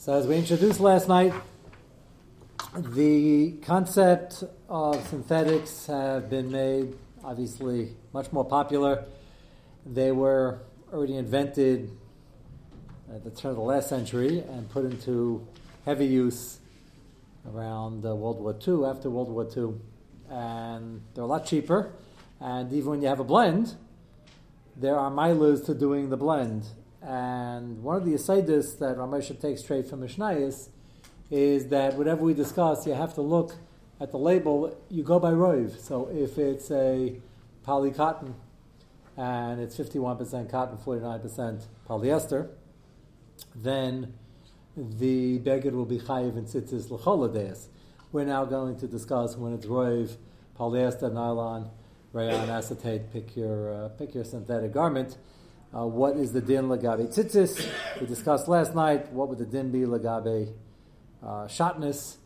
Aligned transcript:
So, 0.00 0.12
as 0.14 0.28
we 0.28 0.36
introduced 0.36 0.78
last 0.78 1.08
night, 1.08 1.34
the 2.72 3.54
concept 3.62 4.44
of 4.68 5.04
synthetics 5.08 5.86
have 5.86 6.30
been 6.30 6.52
made 6.52 6.96
obviously 7.24 7.96
much 8.12 8.30
more 8.30 8.44
popular. 8.44 9.06
They 9.84 10.12
were 10.12 10.60
already 10.92 11.16
invented 11.16 11.90
at 13.12 13.24
the 13.24 13.30
turn 13.30 13.50
of 13.50 13.56
the 13.56 13.62
last 13.62 13.88
century 13.88 14.38
and 14.38 14.70
put 14.70 14.84
into 14.84 15.44
heavy 15.84 16.06
use 16.06 16.60
around 17.52 18.06
uh, 18.06 18.14
World 18.14 18.38
War 18.38 18.54
II, 18.54 18.84
after 18.88 19.10
World 19.10 19.30
War 19.30 19.48
II. 19.54 19.80
And 20.30 21.02
they're 21.12 21.24
a 21.24 21.26
lot 21.26 21.44
cheaper. 21.44 21.90
And 22.38 22.72
even 22.72 22.90
when 22.90 23.02
you 23.02 23.08
have 23.08 23.18
a 23.18 23.24
blend, 23.24 23.74
there 24.76 24.96
are 24.96 25.10
milas 25.10 25.66
to 25.66 25.74
doing 25.74 26.10
the 26.10 26.16
blend. 26.16 26.68
And 27.02 27.82
one 27.82 27.96
of 27.96 28.04
the 28.04 28.12
asaidis 28.12 28.78
that 28.78 28.96
Ramesha 28.96 29.40
takes 29.40 29.60
straight 29.60 29.86
from 29.88 30.00
Mishnayis 30.00 30.68
is 31.30 31.68
that 31.68 31.94
whatever 31.94 32.22
we 32.22 32.34
discuss, 32.34 32.86
you 32.86 32.94
have 32.94 33.14
to 33.14 33.20
look 33.20 33.54
at 34.00 34.10
the 34.10 34.18
label, 34.18 34.76
you 34.88 35.02
go 35.02 35.18
by 35.18 35.32
Rove. 35.32 35.78
So 35.78 36.08
if 36.12 36.38
it's 36.38 36.70
a 36.70 37.20
poly 37.62 37.90
cotton 37.90 38.34
and 39.16 39.60
it's 39.60 39.76
51% 39.76 40.50
cotton, 40.50 40.78
49% 40.78 41.64
polyester, 41.88 42.48
then 43.54 44.14
the 44.76 45.38
beggar 45.38 45.70
will 45.70 45.84
be 45.84 45.98
chayiv 45.98 46.36
in 46.36 46.44
tzitzis 46.44 46.90
l'choladeis. 46.90 47.66
We're 48.12 48.24
now 48.24 48.44
going 48.44 48.78
to 48.78 48.86
discuss 48.86 49.36
when 49.36 49.52
it's 49.52 49.66
Rove, 49.66 50.16
polyester, 50.58 51.12
nylon, 51.12 51.70
rayon, 52.12 52.48
acetate, 52.48 53.12
pick 53.12 53.36
your, 53.36 53.74
uh, 53.74 53.88
pick 53.90 54.14
your 54.14 54.24
synthetic 54.24 54.72
garment. 54.72 55.18
Uh, 55.74 55.86
what 55.86 56.16
is 56.16 56.32
the 56.32 56.40
din 56.40 56.64
lagabe 56.64 57.06
tzitzis? 57.08 57.68
We 58.00 58.06
discussed 58.06 58.48
last 58.48 58.74
night 58.74 59.12
what 59.12 59.28
would 59.28 59.38
the 59.38 59.44
din 59.44 59.70
be 59.70 59.80
lagabe 59.80 60.52
uh, 61.22 61.26
shatnez 61.46 62.16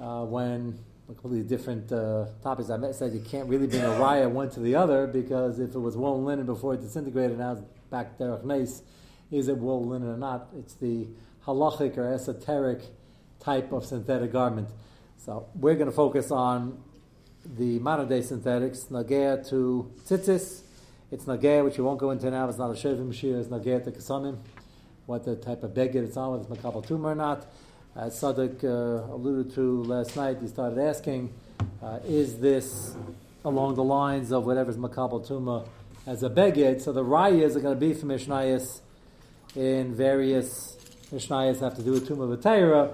uh, 0.00 0.24
when 0.24 0.78
completely 1.06 1.42
different 1.42 1.90
uh, 1.92 2.26
topics. 2.42 2.70
I 2.70 2.92
said 2.92 3.12
you 3.12 3.20
can't 3.20 3.48
really 3.48 3.66
bring 3.66 3.82
a 3.82 3.88
raya 3.88 4.30
one 4.30 4.50
to 4.50 4.60
the 4.60 4.74
other 4.74 5.06
because 5.06 5.58
if 5.58 5.74
it 5.74 5.78
was 5.78 5.96
wool 5.96 6.22
linen 6.22 6.46
before 6.46 6.74
it 6.74 6.80
disintegrated, 6.80 7.38
now 7.38 7.52
it's 7.52 7.62
back 7.90 8.18
derech 8.18 8.44
mace. 8.44 8.82
Is 9.30 9.48
it 9.48 9.58
wool 9.58 9.86
linen 9.86 10.08
or 10.08 10.16
not? 10.16 10.48
It's 10.58 10.74
the 10.74 11.08
halachic 11.46 11.96
or 11.98 12.12
esoteric 12.12 12.82
type 13.40 13.72
of 13.72 13.84
synthetic 13.84 14.32
garment. 14.32 14.68
So 15.16 15.48
we're 15.54 15.74
going 15.74 15.90
to 15.90 15.96
focus 15.96 16.30
on 16.30 16.82
the 17.44 17.78
modern 17.80 18.08
day 18.08 18.22
synthetics, 18.22 18.84
nagea 18.84 19.46
to 19.48 19.90
tzitzis, 20.06 20.62
it's 21.10 21.24
nagea, 21.24 21.64
which 21.64 21.78
we 21.78 21.84
won't 21.84 21.98
go 21.98 22.10
into 22.10 22.30
now. 22.30 22.48
It's 22.48 22.58
not 22.58 22.70
a 22.70 22.74
shavim 22.74 23.14
shir. 23.14 23.38
It's 23.38 23.48
nagea 23.48 23.82
to 23.84 23.90
kasamim. 23.90 24.38
What 25.06 25.24
the 25.24 25.36
type 25.36 25.62
of 25.62 25.74
beggar 25.74 26.02
it's 26.02 26.16
on, 26.16 26.32
whether 26.32 26.42
it's 26.42 26.62
makabel 26.62 26.86
tumor 26.86 27.10
or 27.10 27.14
not. 27.14 27.46
As 27.96 28.18
Sadik 28.18 28.62
uh, 28.62 28.68
alluded 28.68 29.54
to 29.54 29.82
last 29.84 30.14
night, 30.16 30.38
he 30.40 30.48
started 30.48 30.78
asking, 30.78 31.32
uh, 31.82 32.00
is 32.06 32.38
this 32.38 32.94
along 33.44 33.74
the 33.76 33.82
lines 33.82 34.32
of 34.32 34.44
whatever's 34.44 34.76
makabel 34.76 35.26
tumor 35.26 35.64
as 36.06 36.22
a 36.22 36.28
beggar? 36.28 36.78
So 36.78 36.92
the 36.92 37.04
rayas 37.04 37.56
are 37.56 37.60
going 37.60 37.74
to 37.74 37.80
be 37.80 37.94
from 37.94 38.10
Mishnayos 38.10 38.80
in 39.56 39.94
various 39.94 40.76
Mishnayos 41.10 41.60
have 41.60 41.74
to 41.76 41.82
do 41.82 41.92
with 41.92 42.06
tumor 42.06 42.36
v'teira. 42.36 42.92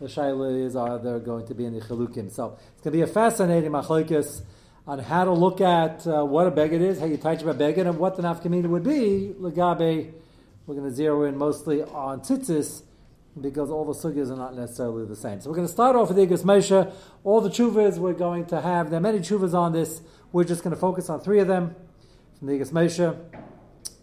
The 0.00 0.06
shaila 0.06 0.64
is 0.64 0.74
are 0.74 0.98
they 0.98 1.22
going 1.22 1.46
to 1.46 1.54
be 1.54 1.66
in 1.66 1.74
the 1.74 1.84
chalukim. 1.84 2.30
So 2.32 2.56
it's 2.72 2.82
going 2.82 2.84
to 2.84 2.90
be 2.92 3.02
a 3.02 3.06
fascinating 3.06 3.70
machlokes 3.70 4.40
on 4.86 4.98
how 4.98 5.24
to 5.24 5.32
look 5.32 5.60
at 5.60 6.06
uh, 6.06 6.24
what 6.24 6.46
a 6.46 6.50
beggar 6.50 6.76
is, 6.76 6.98
how 6.98 7.06
you 7.06 7.16
touch 7.16 7.42
a 7.42 7.54
beggar, 7.54 7.82
and 7.82 7.98
what 7.98 8.16
the 8.16 8.22
nafkamina 8.22 8.66
would 8.66 8.84
be. 8.84 9.34
Legabe, 9.38 10.12
we're 10.66 10.74
going 10.74 10.88
to 10.88 10.94
zero 10.94 11.24
in 11.24 11.36
mostly 11.36 11.82
on 11.82 12.20
tzitzis 12.20 12.82
because 13.40 13.70
all 13.70 13.84
the 13.84 13.92
sugyas 13.92 14.30
are 14.30 14.36
not 14.36 14.56
necessarily 14.56 15.06
the 15.06 15.16
same. 15.16 15.40
So 15.40 15.50
we're 15.50 15.56
going 15.56 15.68
to 15.68 15.72
start 15.72 15.96
off 15.96 16.08
with 16.08 16.18
Igros 16.18 16.42
Moshe. 16.44 16.92
All 17.24 17.40
the 17.40 17.50
chuvas 17.50 17.98
we're 17.98 18.12
going 18.12 18.46
to 18.46 18.60
have, 18.60 18.90
there 18.90 18.98
are 18.98 19.02
many 19.02 19.18
chuvas 19.18 19.54
on 19.54 19.72
this. 19.72 20.00
We're 20.32 20.44
just 20.44 20.62
going 20.62 20.74
to 20.74 20.80
focus 20.80 21.08
on 21.08 21.20
three 21.20 21.40
of 21.40 21.48
them 21.48 21.74
from 22.38 22.48
the 22.48 22.54
Igros 22.54 22.72
Moshe, 22.72 23.16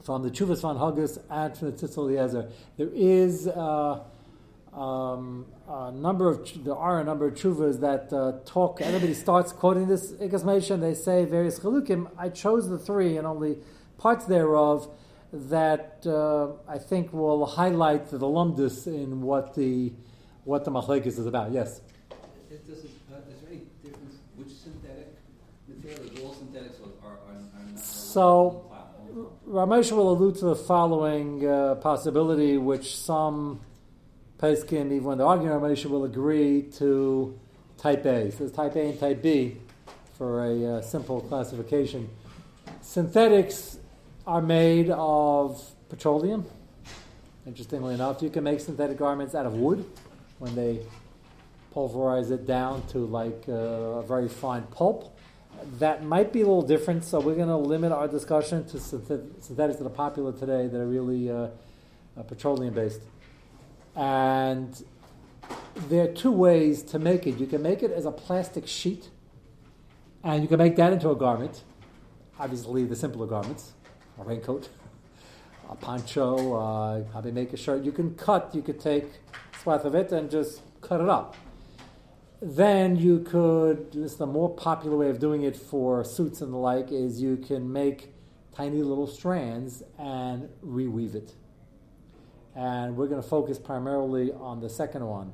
from 0.03 0.23
the 0.23 0.29
chuvas 0.29 0.61
van 0.61 0.77
Haggis, 0.77 1.19
and 1.29 1.57
from 1.57 1.71
the 1.71 1.77
Tzitz 1.77 1.97
Eliezer. 1.97 2.49
There 2.77 2.89
is. 2.93 3.47
Uh, 3.47 4.03
um, 4.77 5.47
a 5.67 5.91
number 5.91 6.29
of 6.29 6.63
there 6.63 6.75
are 6.75 7.01
a 7.01 7.03
number 7.03 7.27
of 7.27 7.33
chuvas 7.33 7.79
that 7.79 8.13
uh, 8.13 8.33
talk. 8.45 8.79
Everybody 8.79 9.15
starts 9.15 9.51
quoting 9.51 9.87
this 9.87 10.11
Ikasmation. 10.11 10.81
They 10.81 10.93
say 10.93 11.25
various 11.25 11.59
chalukim. 11.59 12.11
I 12.17 12.29
chose 12.29 12.69
the 12.69 12.77
three 12.77 13.17
and 13.17 13.25
only 13.25 13.57
parts 13.97 14.25
thereof 14.25 14.87
that 15.33 16.03
uh, 16.05 16.71
I 16.71 16.77
think 16.77 17.11
will 17.11 17.45
highlight 17.47 18.11
the 18.11 18.19
lumdus 18.19 18.85
in 18.85 19.21
what 19.23 19.55
the 19.55 19.93
what 20.43 20.63
the 20.63 20.71
machlekes 20.71 21.07
is 21.07 21.25
about. 21.25 21.51
Yes. 21.51 21.81
It, 22.51 22.61
uh, 22.69 22.73
is 22.73 22.83
there 23.09 23.19
any 23.49 23.61
difference 23.83 24.15
which 24.35 24.49
synthetic 24.49 25.17
material? 25.67 26.27
All 26.27 26.33
synthetics 26.35 26.75
are, 27.03 27.09
are, 27.09 27.17
are 27.17 27.71
not. 27.71 27.79
So. 27.79 28.63
Ramesh 29.47 29.91
will 29.93 30.11
allude 30.11 30.35
to 30.35 30.45
the 30.45 30.55
following 30.55 31.47
uh, 31.47 31.75
possibility, 31.75 32.57
which 32.57 32.95
some 32.97 33.61
Peskin, 34.39 34.91
even 34.91 35.03
when 35.03 35.17
the 35.17 35.25
arguing 35.25 35.59
Moshe 35.59 35.85
will 35.85 36.05
agree 36.05 36.63
to 36.77 37.37
type 37.77 38.05
A. 38.05 38.31
So 38.31 38.47
type 38.49 38.75
A 38.75 38.89
and 38.89 38.99
type 38.99 39.21
B 39.21 39.57
for 40.17 40.45
a 40.45 40.65
uh, 40.65 40.81
simple 40.81 41.21
classification. 41.21 42.09
Synthetics 42.81 43.79
are 44.27 44.41
made 44.41 44.89
of 44.91 45.63
petroleum. 45.89 46.45
Interestingly 47.47 47.95
enough, 47.95 48.21
you 48.21 48.29
can 48.29 48.43
make 48.43 48.59
synthetic 48.59 48.97
garments 48.97 49.33
out 49.33 49.45
of 49.45 49.53
wood 49.53 49.85
when 50.37 50.53
they 50.53 50.81
pulverize 51.71 52.29
it 52.29 52.45
down 52.45 52.85
to 52.87 52.99
like 52.99 53.45
uh, 53.47 54.01
a 54.01 54.03
very 54.03 54.27
fine 54.27 54.63
pulp. 54.63 55.17
That 55.79 56.03
might 56.03 56.31
be 56.31 56.41
a 56.41 56.45
little 56.45 56.61
different, 56.61 57.03
so 57.03 57.19
we're 57.19 57.35
going 57.35 57.47
to 57.47 57.57
limit 57.57 57.91
our 57.91 58.07
discussion 58.07 58.65
to 58.69 58.79
synthetics 58.79 59.77
that 59.77 59.85
are 59.85 59.89
popular 59.89 60.31
today 60.31 60.67
that 60.67 60.79
are 60.79 60.85
really 60.85 61.31
uh, 61.31 61.47
uh 62.17 62.23
petroleum 62.23 62.73
based. 62.73 63.01
And 63.97 64.83
there 65.89 66.03
are 66.03 66.13
two 66.13 66.31
ways 66.31 66.83
to 66.83 66.99
make 66.99 67.25
it. 67.25 67.39
You 67.39 67.47
can 67.47 67.63
make 67.63 67.81
it 67.81 67.91
as 67.91 68.05
a 68.05 68.11
plastic 68.11 68.67
sheet, 68.67 69.09
and 70.23 70.43
you 70.43 70.47
can 70.47 70.59
make 70.59 70.75
that 70.75 70.93
into 70.93 71.09
a 71.09 71.15
garment. 71.15 71.63
Obviously, 72.39 72.85
the 72.85 72.95
simpler 72.95 73.25
garments, 73.25 73.73
a 74.19 74.23
raincoat, 74.23 74.69
a 75.69 75.75
poncho, 75.75 76.53
uh, 76.53 77.01
probably 77.11 77.31
make 77.31 77.53
a 77.53 77.57
shirt. 77.57 77.83
You 77.83 77.91
can 77.91 78.13
cut, 78.13 78.53
you 78.53 78.61
could 78.61 78.79
take 78.79 79.05
a 79.05 79.59
swath 79.59 79.83
of 79.83 79.95
it 79.95 80.11
and 80.11 80.29
just 80.29 80.61
cut 80.81 81.01
it 81.01 81.09
up. 81.09 81.35
Then 82.39 82.97
you 82.97 83.21
could, 83.21 83.93
this 83.93 84.11
is 84.11 84.17
the 84.17 84.27
more 84.27 84.53
popular 84.53 84.95
way 84.95 85.09
of 85.09 85.17
doing 85.17 85.41
it 85.41 85.57
for 85.57 86.03
suits 86.03 86.41
and 86.41 86.53
the 86.53 86.57
like, 86.57 86.91
is 86.91 87.19
you 87.19 87.37
can 87.37 87.73
make 87.73 88.13
tiny 88.55 88.83
little 88.83 89.07
strands 89.07 89.81
and 89.97 90.49
reweave 90.63 91.15
it 91.15 91.33
and 92.57 92.97
we're 92.97 93.05
going 93.07 93.21
to 93.21 93.27
focus 93.27 93.59
primarily 93.59 94.31
on 94.33 94.59
the 94.61 94.69
second 94.69 95.05
one. 95.05 95.31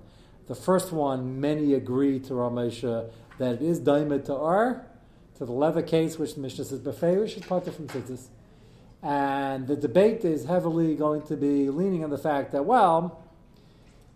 The 0.48 0.56
first 0.56 0.92
one, 0.92 1.40
many 1.40 1.74
agree 1.74 2.20
to 2.20 2.34
Ramesha 2.34 3.10
that 3.38 3.56
it 3.56 3.62
is 3.62 3.80
daima 3.80 4.26
to 4.26 4.36
R, 4.36 4.86
to 5.38 5.46
the 5.46 5.54
leather 5.54 5.82
case, 5.82 6.20
which 6.20 6.36
the 6.36 6.42
Mishnah 6.42 6.66
says 6.66 6.82
beferish 6.82 7.38
is 7.38 7.46
part 7.46 7.64
from 7.74 7.88
tzitzis. 7.88 8.28
And 9.02 9.68
the 9.68 9.78
debate 9.78 10.26
is 10.26 10.46
heavily 10.46 10.96
going 10.96 11.22
to 11.24 11.38
be 11.38 11.70
leaning 11.70 12.04
on 12.04 12.10
the 12.10 12.18
fact 12.18 12.52
that, 12.52 12.66
well, 12.66 13.24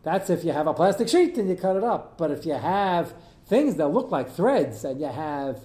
that's 0.04 0.30
if 0.30 0.44
you 0.44 0.52
have 0.52 0.68
a 0.68 0.74
plastic 0.74 1.08
sheet 1.08 1.38
and 1.38 1.50
you 1.50 1.56
cut 1.56 1.78
it 1.78 1.86
up. 1.86 2.18
But 2.18 2.32
if 2.32 2.46
you 2.46 2.54
have 2.54 3.14
things 3.46 3.76
that 3.76 3.88
look 3.88 4.12
like 4.12 4.30
threads 4.30 4.84
and 4.84 5.00
you 5.00 5.08
have 5.08 5.62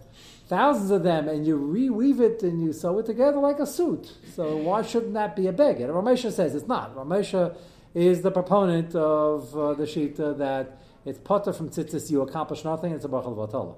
thousands 0.53 0.91
of 0.91 1.03
them, 1.03 1.29
and 1.29 1.47
you 1.47 1.57
reweave 1.57 2.21
it 2.21 2.43
and 2.43 2.63
you 2.63 2.75
sew 2.75 2.99
it 2.99 3.07
together 3.07 3.39
like 3.39 3.59
a 3.59 3.67
suit. 3.67 4.13
So 4.37 4.55
why 4.59 4.83
shouldn't 4.83 5.15
that 5.15 5.35
be 5.35 5.47
a 5.47 5.53
beggar? 5.53 5.89
Ramesha 5.89 6.31
says 6.31 6.55
it's 6.55 6.69
not. 6.69 6.95
Ramesha 6.95 7.57
is 7.95 8.21
the 8.21 8.31
proponent 8.31 8.95
of 8.95 9.57
uh, 9.57 9.73
the 9.73 9.85
shita 9.85 10.37
that 10.37 10.79
it's 11.07 11.19
potter 11.19 11.55
from 11.55 11.71
tzitzis, 11.71 12.11
you 12.11 12.21
accomplish 12.21 12.65
nothing, 12.65 12.93
it's 12.93 13.07
a 13.07 13.09
brachal 13.09 13.35
vatala. 13.35 13.77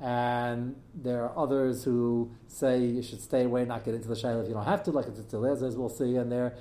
And 0.00 0.76
there 0.94 1.24
are 1.24 1.32
others 1.34 1.82
who 1.82 2.30
say 2.46 2.84
you 2.84 3.02
should 3.02 3.22
stay 3.22 3.44
away, 3.44 3.64
not 3.64 3.86
get 3.86 3.94
into 3.94 4.06
the 4.06 4.16
shayla 4.16 4.42
if 4.42 4.48
you 4.48 4.54
don't 4.54 4.66
have 4.66 4.82
to, 4.82 4.90
like 4.90 5.06
it's 5.06 5.20
Tzilez, 5.20 5.66
as 5.66 5.76
we'll 5.78 5.88
see. 5.88 6.16
And 6.16 6.30
there, 6.30 6.56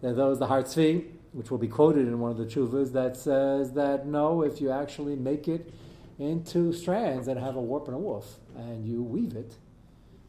there 0.00 0.12
are 0.12 0.14
those, 0.14 0.38
the 0.38 0.46
Har 0.46 0.62
Tzvi, 0.62 1.04
which 1.32 1.50
will 1.50 1.58
be 1.58 1.68
quoted 1.68 2.08
in 2.08 2.18
one 2.18 2.30
of 2.30 2.38
the 2.38 2.46
chuvas, 2.46 2.92
that 2.94 3.18
says 3.18 3.74
that 3.74 4.06
no, 4.06 4.42
if 4.42 4.62
you 4.62 4.70
actually 4.70 5.14
make 5.14 5.46
it 5.46 5.72
into 6.20 6.72
strands 6.72 7.26
that 7.26 7.36
have 7.36 7.56
a 7.56 7.60
warp 7.60 7.86
and 7.86 7.96
a 7.96 7.98
woof, 7.98 8.26
and 8.56 8.86
you 8.86 9.02
weave 9.02 9.36
it, 9.36 9.54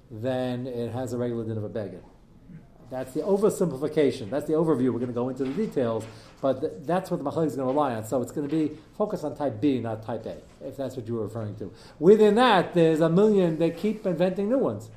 then 0.09 0.67
it 0.67 0.91
has 0.91 1.13
a 1.13 1.17
regular 1.17 1.43
din 1.43 1.57
of 1.57 1.63
a 1.63 1.69
beggar. 1.69 2.01
That's 2.89 3.13
the 3.13 3.21
oversimplification. 3.21 4.29
That's 4.29 4.45
the 4.45 4.53
overview. 4.53 4.91
We're 4.91 4.99
going 4.99 5.07
to 5.07 5.13
go 5.13 5.29
into 5.29 5.45
the 5.45 5.53
details, 5.53 6.05
but 6.41 6.59
th- 6.59 6.73
that's 6.81 7.09
what 7.09 7.23
the 7.23 7.29
Machalik 7.29 7.47
is 7.47 7.55
going 7.55 7.65
to 7.65 7.73
rely 7.73 7.93
on. 7.95 8.03
So 8.05 8.21
it's 8.21 8.33
going 8.33 8.49
to 8.49 8.53
be 8.53 8.77
focused 8.97 9.23
on 9.23 9.35
type 9.37 9.61
B, 9.61 9.79
not 9.79 10.05
type 10.05 10.25
A, 10.25 10.37
if 10.59 10.75
that's 10.75 10.97
what 10.97 11.07
you 11.07 11.13
were 11.15 11.23
referring 11.23 11.55
to. 11.55 11.71
Within 11.99 12.35
that, 12.35 12.73
there's 12.73 12.99
a 12.99 13.07
million. 13.07 13.57
They 13.59 13.71
keep 13.71 14.05
inventing 14.05 14.49
new 14.49 14.57
ones 14.57 14.89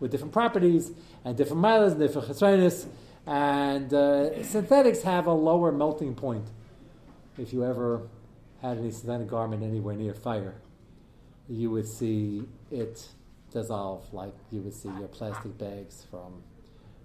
with 0.00 0.10
different 0.10 0.32
properties 0.32 0.92
and 1.22 1.36
different 1.36 1.60
miles 1.60 1.92
and 1.92 2.00
different 2.00 2.28
chesronis. 2.28 2.86
And 3.26 3.92
uh, 3.92 4.42
synthetics 4.42 5.02
have 5.02 5.26
a 5.26 5.32
lower 5.32 5.70
melting 5.70 6.14
point. 6.14 6.46
If 7.36 7.52
you 7.52 7.62
ever 7.64 8.08
had 8.64 8.78
any 8.78 8.90
synthetic 8.90 9.28
garment 9.28 9.62
anywhere 9.62 9.94
near 9.94 10.14
fire, 10.14 10.54
you 11.48 11.70
would 11.70 11.86
see 11.86 12.42
it 12.70 13.06
dissolve 13.52 14.02
like 14.12 14.34
you 14.50 14.60
would 14.62 14.72
see 14.72 14.88
your 14.98 15.08
plastic 15.08 15.56
bags 15.58 16.06
from 16.10 16.42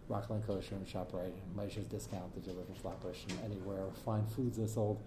Rockland 0.07 0.47
Kosher 0.47 0.75
and 0.75 0.87
ShopRite, 0.87 1.33
Measures 1.55 1.85
Discount 1.87 2.31
if 2.37 2.47
you 2.47 2.53
live 2.53 2.65
in 2.69 2.75
Flatbush 2.75 3.17
and 3.29 3.51
anywhere 3.51 3.83
fine 4.05 4.25
foods 4.25 4.57
are 4.57 4.67
sold. 4.67 4.99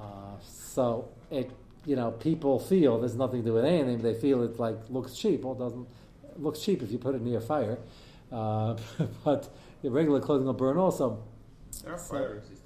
Uh, 0.00 0.36
so 0.42 1.08
it, 1.30 1.50
you 1.84 1.96
know, 1.96 2.12
people 2.12 2.58
feel 2.58 2.98
there's 2.98 3.16
nothing 3.16 3.40
to 3.42 3.46
do 3.48 3.52
with 3.54 3.64
anything. 3.64 4.00
They 4.00 4.14
feel 4.14 4.42
it 4.42 4.58
like 4.58 4.76
looks 4.88 5.14
cheap. 5.14 5.42
Well, 5.42 5.54
doesn't 5.54 5.86
looks 6.36 6.60
cheap 6.60 6.82
if 6.82 6.90
you 6.90 6.98
put 6.98 7.14
it 7.14 7.22
near 7.22 7.40
fire, 7.40 7.78
uh, 8.32 8.76
but 9.24 9.48
the 9.82 9.90
regular 9.90 10.20
clothing 10.20 10.46
will 10.46 10.54
burn 10.54 10.78
also. 10.78 11.22
There 11.82 11.92
are 11.92 11.98
So- 11.98 12.14
fire 12.14 12.34
resistant 12.34 12.63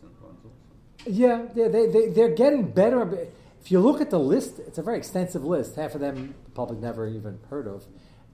also. 1.09 1.19
Yeah, 1.19 1.47
they, 1.55 1.69
they, 1.69 1.87
they, 1.87 2.09
they're 2.09 2.35
getting 2.35 2.71
better. 2.71 3.29
If 3.61 3.71
you 3.71 3.81
look 3.81 4.01
at 4.01 4.11
the 4.11 4.19
list, 4.19 4.59
it's 4.59 4.79
a 4.79 4.83
very 4.83 4.99
extensive 4.99 5.45
list. 5.45 5.77
Half 5.77 5.95
of 5.95 6.01
them 6.01 6.35
the 6.45 6.51
public 6.51 6.79
never 6.81 7.07
even 7.07 7.39
heard 7.51 7.67
of. 7.67 7.85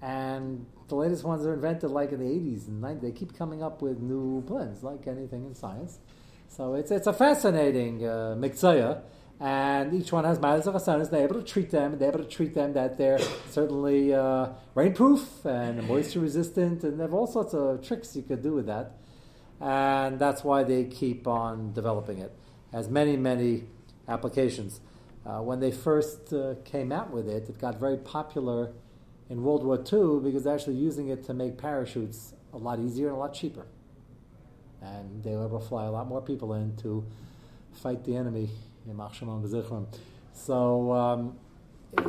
And 0.03 0.67
the 0.88 0.97
latest 0.97 1.25
ones 1.25 1.47
are 1.47 1.55
invented 1.55 1.91
like 1.91 2.12
in 2.12 2.21
the 2.21 2.26
80s 2.26 2.69
and 2.69 2.82
90s. 2.82 3.00
They 3.00 3.12
keep 3.12 3.37
coming 3.37 3.62
up 3.62 3.81
with 3.81 4.00
new 4.00 4.43
blends, 4.43 4.82
like 4.82 5.06
anything 5.06 5.44
in 5.44 5.55
science. 5.55 5.99
So 6.49 6.75
it's, 6.75 6.91
it's 6.91 7.06
a 7.06 7.12
fascinating 7.12 8.05
uh, 8.05 8.37
mikzaya. 8.38 9.03
And 9.41 9.93
each 9.94 10.12
one 10.12 10.25
has 10.25 10.38
matters 10.38 10.67
of 10.67 10.75
asanas. 10.75 11.11
They're 11.11 11.25
able 11.25 11.43
to 11.43 11.43
treat 11.43 11.71
them, 11.71 11.93
and 11.93 12.00
they're 12.00 12.11
able 12.11 12.21
to 12.21 12.29
treat 12.29 12.55
them 12.55 12.73
that 12.75 12.97
they're 12.97 13.19
certainly 13.50 14.15
uh, 14.15 14.50
rainproof 14.76 15.44
and 15.44 15.88
moisture 15.88 16.21
resistant, 16.21 16.85
and 16.85 17.00
they 17.00 17.03
have 17.03 17.15
all 17.15 17.26
sorts 17.26 17.53
of 17.53 17.85
tricks 17.85 18.15
you 18.15 18.23
could 18.23 18.43
do 18.43 18.53
with 18.53 18.67
that 18.67 18.93
and 19.61 20.19
that's 20.19 20.44
why 20.44 20.62
they 20.62 20.85
keep 20.85 21.26
on 21.26 21.73
developing 21.73 22.19
it. 22.19 22.32
Has 22.75 22.88
many, 22.88 23.17
many 23.17 23.62
applications. 24.09 24.81
Uh, 25.25 25.38
when 25.38 25.61
they 25.61 25.71
first 25.71 26.32
uh, 26.32 26.56
came 26.65 26.91
out 26.91 27.12
with 27.12 27.29
it, 27.29 27.49
it 27.49 27.61
got 27.61 27.79
very 27.79 27.97
popular 27.97 28.73
in 29.31 29.44
World 29.44 29.65
War 29.65 29.76
II 29.76 30.21
because 30.25 30.43
they're 30.43 30.55
actually 30.56 30.75
using 30.75 31.06
it 31.06 31.25
to 31.26 31.35
make 31.35 31.56
parachutes 31.56 32.35
a 32.53 32.59
lot 32.59 32.81
easier 32.81 33.06
and 33.06 33.17
a 33.17 33.19
lot 33.19 33.32
cheaper. 33.32 33.67
And 34.82 35.23
they 35.23 35.37
were 35.37 35.47
able 35.47 35.61
to 35.61 35.67
fly 35.69 35.85
a 35.85 35.91
lot 35.93 36.09
more 36.09 36.21
people 36.21 36.53
in 36.55 36.75
to 36.79 37.05
fight 37.73 38.05
the 38.05 38.17
enemy 38.17 38.50
in. 38.88 39.87
So 40.32 40.93
um, 40.93 41.38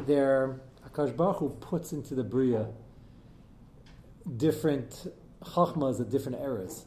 there, 0.07 0.59
Akash 0.89 1.15
Baruch 1.15 1.37
Hu 1.37 1.49
puts 1.49 1.93
into 1.93 2.15
the 2.15 2.23
Bria 2.23 2.69
different 4.35 5.13
chachmas 5.43 6.01
at 6.01 6.09
different 6.09 6.41
eras 6.41 6.85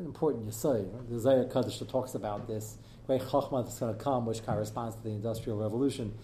important 0.00 0.44
you 0.44 0.52
say. 0.52 0.84
The 1.08 1.18
Zohar 1.18 1.44
Hakadosh 1.44 1.88
talks 1.88 2.14
about 2.14 2.46
this 2.46 2.78
great 3.06 3.22
Chachma 3.22 3.64
that's 3.64 3.78
going 3.78 3.96
to 3.96 4.02
come, 4.02 4.26
which 4.26 4.44
corresponds 4.44 4.96
to 4.96 5.02
the 5.02 5.10
Industrial 5.10 5.56
Revolution. 5.58 6.14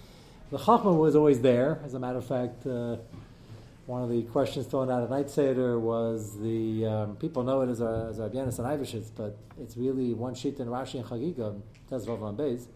The 0.50 0.58
Chachma 0.58 0.96
was 0.96 1.14
always 1.17 1.40
there. 1.40 1.81
As 1.84 1.94
a 1.94 1.99
matter 1.99 2.19
of 2.19 2.26
fact, 2.26 2.67
uh, 2.67 2.96
one 3.87 4.02
of 4.02 4.11
the 4.11 4.23
questions 4.25 4.67
thrown 4.67 4.90
out 4.90 5.02
at 5.02 5.11
Night 5.11 5.31
Seder 5.31 5.79
was 5.79 6.38
the 6.38 6.87
um, 6.87 7.17
people 7.17 7.43
know 7.43 7.62
it 7.62 7.69
as 7.69 7.81
our 7.81 8.11
as 8.11 8.19
Rav 8.19 8.32
Yonasan 8.32 8.61
Eibeshitz, 8.61 9.11
but 9.14 9.37
it's 9.61 9.76
really 9.76 10.14
one 10.14 10.34
sheet 10.34 10.58
in 10.61 10.69
Rashi 10.69 10.94
and 10.94 11.05
Chagiga, 11.05 11.61
Tezrov 11.90 12.23
on 12.23 12.37
Beis. 12.37 12.67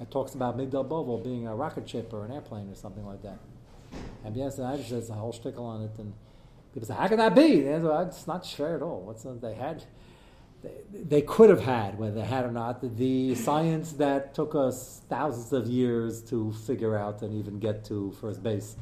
It 0.00 0.10
talks 0.10 0.34
about 0.34 0.58
Migdal 0.58 0.88
Bovel 0.88 1.18
being 1.18 1.46
a 1.46 1.54
rocket 1.54 1.88
ship 1.88 2.12
or 2.12 2.24
an 2.24 2.32
airplane 2.32 2.68
or 2.68 2.74
something 2.74 3.06
like 3.06 3.22
that. 3.22 3.38
And 4.24 4.36
Rav 4.36 4.52
Yonasan 4.52 4.76
Eibeshitz 4.76 4.90
has 4.90 5.10
a 5.10 5.14
whole 5.14 5.32
shtickle 5.32 5.60
on 5.60 5.82
it, 5.82 5.92
and 5.98 6.12
people 6.72 6.88
say, 6.88 6.94
"How 6.94 7.06
can 7.06 7.18
that 7.18 7.34
be?" 7.34 7.60
It's 7.60 8.26
not 8.26 8.46
fair 8.46 8.76
at 8.76 8.82
all. 8.82 9.02
What's 9.02 9.22
the, 9.22 9.34
they 9.34 9.54
had? 9.54 9.84
They, 10.92 11.22
could 11.22 11.50
have 11.50 11.62
had, 11.62 11.98
whether 11.98 12.14
they 12.14 12.24
had 12.24 12.44
or 12.44 12.52
not, 12.52 12.80
the, 12.96 13.34
science 13.34 13.92
that 13.92 14.34
took 14.34 14.54
us 14.54 15.02
thousands 15.08 15.52
of 15.52 15.66
years 15.66 16.22
to 16.22 16.52
figure 16.66 16.96
out 16.96 17.22
and 17.22 17.34
even 17.34 17.58
get 17.58 17.84
to 17.86 18.12
first 18.20 18.42
base. 18.42 18.76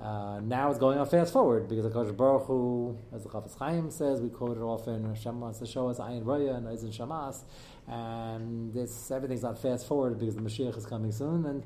Uh, 0.00 0.38
now 0.40 0.70
it's 0.70 0.78
going 0.78 0.96
on 0.96 1.06
fast 1.08 1.32
forward 1.32 1.68
because 1.68 1.84
Akash 1.84 2.16
Baruch 2.16 2.46
Hu, 2.46 2.96
as 3.12 3.24
the 3.24 3.28
Chafetz 3.28 3.58
Chaim 3.58 3.90
says, 3.90 4.20
we 4.20 4.28
quote 4.28 4.56
it 4.56 4.60
often. 4.60 5.04
Hashem 5.06 5.40
wants 5.40 5.58
to 5.58 5.66
show 5.66 5.88
us 5.88 5.98
Ayin 5.98 6.22
Raya 6.22 6.56
and 6.56 6.66
Eizin 6.68 6.96
Shamas, 6.96 7.42
and 7.88 8.72
this 8.72 9.10
everything's 9.10 9.42
on 9.42 9.56
fast 9.56 9.88
forward 9.88 10.16
because 10.20 10.36
the 10.36 10.40
Mashiach 10.40 10.76
is 10.76 10.86
coming 10.86 11.10
soon. 11.10 11.46
And 11.46 11.64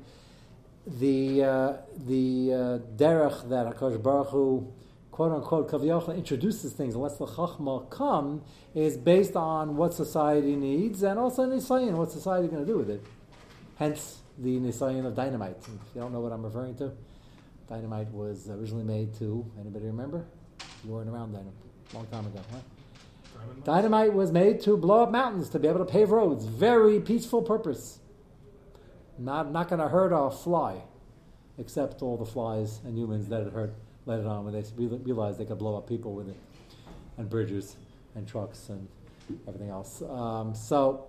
the 0.87 1.43
uh, 1.43 1.73
the 1.95 2.53
uh, 2.53 2.79
derech 2.97 3.49
that 3.49 3.67
Hakadosh 3.67 4.01
Baruch 4.01 4.29
Hu, 4.29 4.73
quote 5.13 5.31
unquote, 5.31 5.69
Kaviyachal 5.69 6.17
introduces 6.17 6.73
things 6.73 6.95
unless 6.95 7.17
the 7.17 7.27
Chachma 7.27 7.87
come 7.91 8.41
is 8.73 8.97
based 8.97 9.35
on 9.35 9.77
what 9.77 9.93
society 9.93 10.55
needs 10.55 11.03
and 11.03 11.19
also 11.19 11.45
Nisayan, 11.45 11.91
what 11.91 12.11
society 12.11 12.45
is 12.45 12.51
going 12.51 12.65
to 12.65 12.71
do 12.71 12.79
with 12.79 12.89
it. 12.89 13.05
Hence 13.75 14.21
the 14.39 14.59
Nisayan 14.59 15.05
of 15.05 15.15
dynamite. 15.15 15.57
If 15.59 15.67
you 15.93 16.01
don't 16.01 16.13
know 16.13 16.19
what 16.19 16.31
I'm 16.31 16.43
referring 16.43 16.75
to, 16.77 16.91
dynamite 17.69 18.11
was 18.11 18.49
originally 18.49 18.83
made 18.83 19.13
to, 19.19 19.45
anybody 19.59 19.85
remember? 19.85 20.25
You 20.83 20.93
weren't 20.93 21.09
around 21.09 21.33
then, 21.33 21.45
a 21.91 21.95
long 21.95 22.07
time 22.07 22.25
ago, 22.25 22.39
huh? 22.51 22.57
Dynamite 23.63 24.13
was 24.13 24.31
made 24.31 24.61
to 24.61 24.75
blow 24.75 25.03
up 25.03 25.11
mountains, 25.11 25.47
to 25.49 25.59
be 25.59 25.67
able 25.67 25.85
to 25.85 25.91
pave 25.91 26.09
roads. 26.09 26.45
Very 26.45 26.99
peaceful 26.99 27.43
purpose. 27.43 27.99
Not, 29.19 29.51
not 29.51 29.69
going 29.69 29.79
to 29.79 29.89
hurt 29.89 30.11
a 30.11 30.31
fly, 30.31 30.81
except 31.59 32.01
all 32.01 32.17
the 32.17 32.25
flies 32.25 32.79
and 32.83 32.97
humans 32.97 33.27
that 33.27 33.41
it 33.41 33.53
hurt, 33.53 33.75
it 34.07 34.25
on 34.25 34.45
when 34.45 34.53
they 34.53 34.63
realized 34.77 35.39
they 35.39 35.45
could 35.45 35.59
blow 35.59 35.77
up 35.77 35.87
people 35.87 36.13
with 36.13 36.29
it, 36.29 36.37
and 37.17 37.29
bridges 37.29 37.75
and 38.15 38.27
trucks 38.27 38.69
and 38.69 38.87
everything 39.47 39.69
else. 39.69 40.01
Um, 40.01 40.53
so 40.53 41.05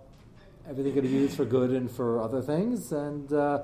everything 0.68 0.92
can 0.92 1.02
be 1.02 1.08
used 1.08 1.36
for 1.36 1.44
good 1.44 1.70
and 1.70 1.90
for 1.90 2.20
other 2.20 2.40
things, 2.40 2.92
and 2.92 3.32
uh, 3.32 3.62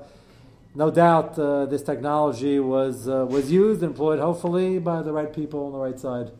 no 0.75 0.91
doubt 0.91 1.37
uh, 1.37 1.65
this 1.65 1.81
technology 1.81 2.59
was 2.59 3.07
uh, 3.07 3.25
was 3.29 3.51
used, 3.51 3.83
employed, 3.83 4.19
hopefully 4.19 4.79
by 4.79 5.01
the 5.01 5.11
right 5.11 5.33
people 5.33 5.65
on 5.65 5.71
the 5.71 5.79
right 5.79 5.99
side 5.99 6.31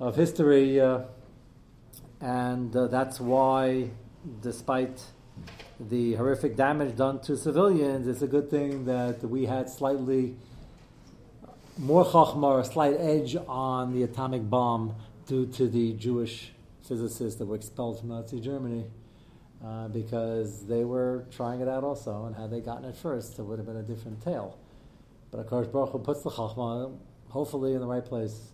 of 0.00 0.16
history, 0.16 0.80
uh, 0.80 1.00
and 2.20 2.74
uh, 2.74 2.86
that's 2.86 3.20
why, 3.20 3.90
despite 4.42 5.02
the 5.78 6.14
horrific 6.14 6.56
damage 6.56 6.96
done 6.96 7.20
to 7.20 7.36
civilians, 7.36 8.08
it's 8.08 8.22
a 8.22 8.26
good 8.26 8.50
thing 8.50 8.86
that 8.86 9.22
we 9.22 9.44
had 9.44 9.68
slightly 9.68 10.34
more 11.78 12.04
chachma, 12.04 12.60
a 12.60 12.64
slight 12.64 12.94
edge 12.98 13.36
on 13.48 13.92
the 13.92 14.02
atomic 14.02 14.48
bomb 14.48 14.94
due 15.26 15.46
to 15.46 15.68
the 15.68 15.92
Jewish 15.94 16.52
physicists 16.86 17.38
that 17.38 17.46
were 17.46 17.56
expelled 17.56 18.00
from 18.00 18.08
Nazi 18.08 18.40
Germany 18.40 18.84
uh, 19.64 19.88
because 19.88 20.66
they 20.66 20.84
were 20.84 21.26
trying 21.30 21.60
it 21.60 21.68
out 21.68 21.84
also, 21.84 22.26
and 22.26 22.36
had 22.36 22.50
they 22.50 22.60
gotten 22.60 22.84
it 22.84 22.96
first, 22.96 23.38
it 23.38 23.42
would 23.42 23.58
have 23.58 23.66
been 23.66 23.76
a 23.76 23.82
different 23.82 24.22
tale. 24.22 24.58
But 25.30 25.46
Akash 25.46 25.70
Baruch 25.70 25.90
Hu 25.90 25.98
puts 25.98 26.22
the 26.22 26.30
chachma, 26.30 26.96
hopefully 27.28 27.74
in 27.74 27.80
the 27.80 27.86
right 27.86 28.04
place 28.04 28.52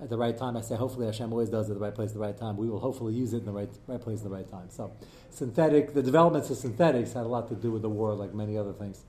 at 0.00 0.08
the 0.08 0.16
right 0.16 0.36
time. 0.36 0.56
I 0.56 0.62
say 0.62 0.76
hopefully 0.76 1.06
Hashem 1.06 1.30
always 1.30 1.50
does 1.50 1.68
it 1.68 1.72
at 1.72 1.78
the 1.78 1.84
right 1.84 1.94
place 1.94 2.10
at 2.10 2.14
the 2.14 2.20
right 2.20 2.36
time. 2.36 2.56
We 2.56 2.68
will 2.68 2.80
hopefully 2.80 3.12
use 3.12 3.34
it 3.34 3.38
in 3.38 3.44
the 3.44 3.52
right, 3.52 3.70
right 3.86 4.00
place 4.00 4.18
at 4.18 4.24
the 4.24 4.30
right 4.30 4.48
time. 4.48 4.68
So, 4.70 4.92
synthetic, 5.30 5.92
the 5.94 6.02
developments 6.02 6.48
of 6.48 6.56
synthetics 6.56 7.12
had 7.12 7.24
a 7.24 7.28
lot 7.28 7.48
to 7.48 7.54
do 7.54 7.70
with 7.70 7.82
the 7.82 7.90
war, 7.90 8.14
like 8.14 8.32
many 8.32 8.56
other 8.56 8.72
things. 8.72 9.04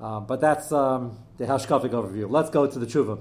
Um, 0.00 0.26
but 0.26 0.40
that's 0.40 0.70
um, 0.70 1.18
the 1.38 1.44
Hashkafic 1.44 1.90
overview. 1.90 2.30
Let's 2.30 2.50
go 2.50 2.66
to 2.66 2.78
the 2.78 2.86
tshuva. 2.86 3.18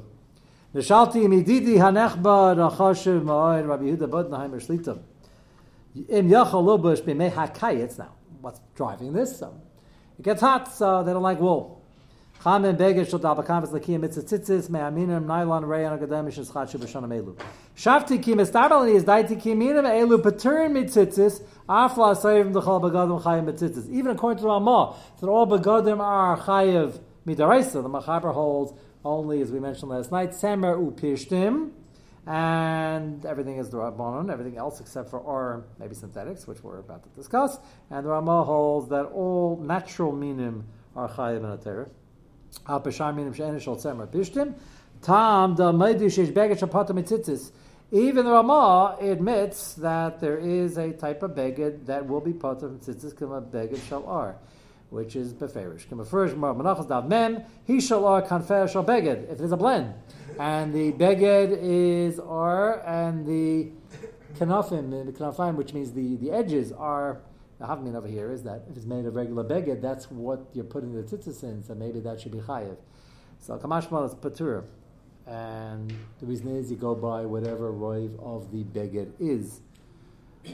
Nishalti 0.76 1.26
mididi 1.26 1.76
hanechba 1.78 2.56
nachashiv 2.56 3.24
ma'od 3.24 3.68
Rabbi 3.68 3.86
Yehuda 3.86 4.08
Bodenheimer 4.08 4.62
Shlita. 4.64 5.00
Im 6.10 6.30
yachal 6.30 6.64
lobush 6.64 7.02
b'mei 7.02 7.32
hakayitz. 7.32 7.98
Now, 7.98 8.14
what's 8.42 8.60
driving 8.76 9.14
this? 9.14 9.42
Um, 9.42 9.62
it 10.20 10.24
gets 10.24 10.42
hot, 10.42 10.72
so 10.72 11.04
they 11.04 11.14
don't 11.14 11.24
like 11.24 11.40
wool. 11.40 11.84
Chamen 12.44 12.78
beged 12.78 13.10
shel 13.10 13.20
dabakamis 13.20 13.70
lakiyim 13.70 14.02
mitzitzitzis 14.02 14.70
me'aminim 14.70 15.26
nylon 15.26 15.66
rayon 15.66 15.98
akademish 15.98 16.38
is 16.38 16.52
chadshu 16.52 16.78
b'shanam 16.78 17.10
elu. 17.10 17.36
Shavti 17.76 18.22
ki 18.22 18.36
mistabelani 18.36 18.94
is 18.94 19.04
daiti 19.04 19.42
ki 19.42 19.56
minim 19.56 19.86
elu 19.86 20.22
paturin 20.22 20.74
mitzitzis 20.74 21.42
Even 21.70 22.48
according 24.12 24.40
to 24.40 24.48
Ramah, 24.48 24.96
that 25.20 25.28
all 25.28 25.46
begadim 25.46 26.00
are 26.00 26.38
chayiv 26.38 27.00
midaraisa. 27.26 27.84
The 27.84 27.90
Machaber 27.90 28.34
holds 28.34 28.72
only, 29.04 29.42
as 29.42 29.52
we 29.52 29.60
mentioned 29.60 29.92
last 29.92 30.10
night, 30.10 30.30
semer 30.32 30.78
upishtim, 30.80 31.72
and 32.26 33.26
everything 33.26 33.58
is 33.58 33.70
the 33.70 33.78
Rabbanon, 33.78 34.32
everything 34.32 34.56
else 34.58 34.80
except 34.80 35.10
for 35.10 35.20
or 35.20 35.66
maybe 35.78 35.94
synthetics, 35.94 36.48
which 36.48 36.64
we're 36.64 36.80
about 36.80 37.04
to 37.04 37.10
discuss. 37.10 37.60
And 37.90 38.06
the 38.06 38.12
Ramah 38.12 38.46
holds 38.46 38.88
that 38.90 39.04
all 39.04 39.58
natural 39.58 40.14
minim 40.14 40.68
are 40.96 41.10
chayiv 41.10 41.40
in 41.40 41.46
a 41.46 41.58
terror. 41.58 41.90
Al 42.66 42.80
peshar 42.80 43.14
minim 43.14 43.34
she'en 43.34 43.60
shel 43.60 43.76
semer. 43.76 44.10
Tam 45.02 45.54
da 45.56 45.72
meidu 45.74 46.06
sheish 46.06 46.32
beged 46.32 46.60
shapata 46.60 46.92
mitzitzis. 46.92 47.52
Even 47.92 48.26
the 48.26 48.32
Ramah 48.32 48.98
admits 49.00 49.76
that 49.76 50.20
there 50.20 50.38
is 50.38 50.78
a 50.78 50.92
type 50.92 51.24
of 51.24 51.32
beged 51.32 51.86
that 51.86 52.06
will 52.06 52.20
be 52.20 52.34
put 52.34 52.62
of 52.62 52.72
tzitzis 52.82 53.18
kama 53.18 53.42
beged 53.42 53.82
shal 53.88 54.06
ar, 54.06 54.36
which 54.90 55.16
is 55.16 55.34
beferish. 55.34 55.88
Kama 55.88 56.04
ferish 56.04 56.34
manachas 56.34 56.90
dav 56.90 57.08
mem 57.08 57.44
he 57.66 57.80
shal 57.80 58.06
ar 58.06 58.22
kanfer 58.24 58.70
shal 58.70 58.84
beged. 58.84 59.32
If 59.32 59.38
there's 59.38 59.54
a 59.54 59.58
blend, 59.58 59.94
and 60.38 60.74
the 60.74 60.92
beged 60.92 61.58
is 61.62 62.20
ar 62.20 62.82
and 62.86 63.26
the 63.26 63.72
kanafim, 64.38 65.06
the 65.06 65.14
kanafim, 65.14 65.56
which 65.56 65.74
means 65.74 65.94
the, 65.94 66.18
the 66.18 66.32
edges 66.32 66.74
are. 66.74 67.22
The 67.60 67.66
havmin 67.66 67.96
over 67.96 68.08
here 68.08 68.32
is 68.32 68.44
that 68.44 68.66
if 68.70 68.78
it's 68.78 68.86
made 68.86 69.06
of 69.08 69.16
regular 69.16 69.44
beged, 69.44 69.82
that's 69.82 70.12
what 70.12 70.46
you're 70.54 70.64
putting 70.64 70.94
the 70.94 71.02
tzitzis 71.02 71.42
in, 71.42 71.64
so 71.64 71.74
maybe 71.74 72.00
that 72.02 72.22
should 72.22 72.34
be 72.34 72.38
chayiv. 72.38 72.76
So 73.40 73.58
kamashmal 73.58 74.06
is 74.06 74.14
patur, 74.14 74.66
and 75.28 75.94
the 76.20 76.26
reason 76.26 76.56
is 76.56 76.72
you 76.72 76.78
go 76.78 76.96
by 76.96 77.26
whatever 77.26 77.72
roiv 77.72 78.18
of 78.24 78.52
the 78.52 78.64
beged 78.64 79.12
is. 79.20 79.62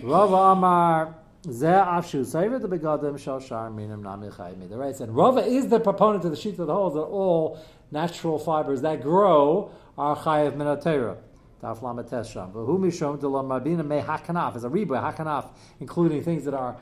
Rava 0.01 0.35
Amar 0.35 1.15
Zeh 1.43 1.85
Afshu 1.85 2.25
Seiver 2.25 2.57
the 2.57 2.67
Begadim 2.67 3.19
Shal 3.19 3.39
Shar 3.39 3.69
Minim 3.69 4.01
Nami 4.01 4.29
Chayim. 4.29 4.67
The 4.67 4.77
right 4.77 4.95
said 4.95 5.11
Rava 5.11 5.41
is 5.41 5.67
the 5.67 5.79
proponent 5.79 6.25
of 6.25 6.31
the 6.31 6.37
sheet 6.37 6.57
of 6.57 6.67
the 6.67 6.73
holes 6.73 6.95
that 6.95 7.01
all 7.01 7.59
natural 7.91 8.39
fibers 8.39 8.81
that 8.81 9.03
grow 9.03 9.71
are 9.97 10.15
chayiv 10.15 10.53
minatera. 10.53 11.17
Daf 11.61 11.81
Lamed 11.81 12.07
Tesham. 12.07 12.51
But 12.53 12.65
who 12.65 12.79
mishom 12.79 13.19
de 13.19 13.27
lamabina 13.27 13.85
me 13.85 14.01
hakanaf 14.01 14.55
is 14.55 14.63
a 14.63 14.69
riba 14.69 15.13
hakanaf, 15.13 15.49
including 15.79 16.23
things 16.23 16.45
that 16.45 16.53
are 16.53 16.77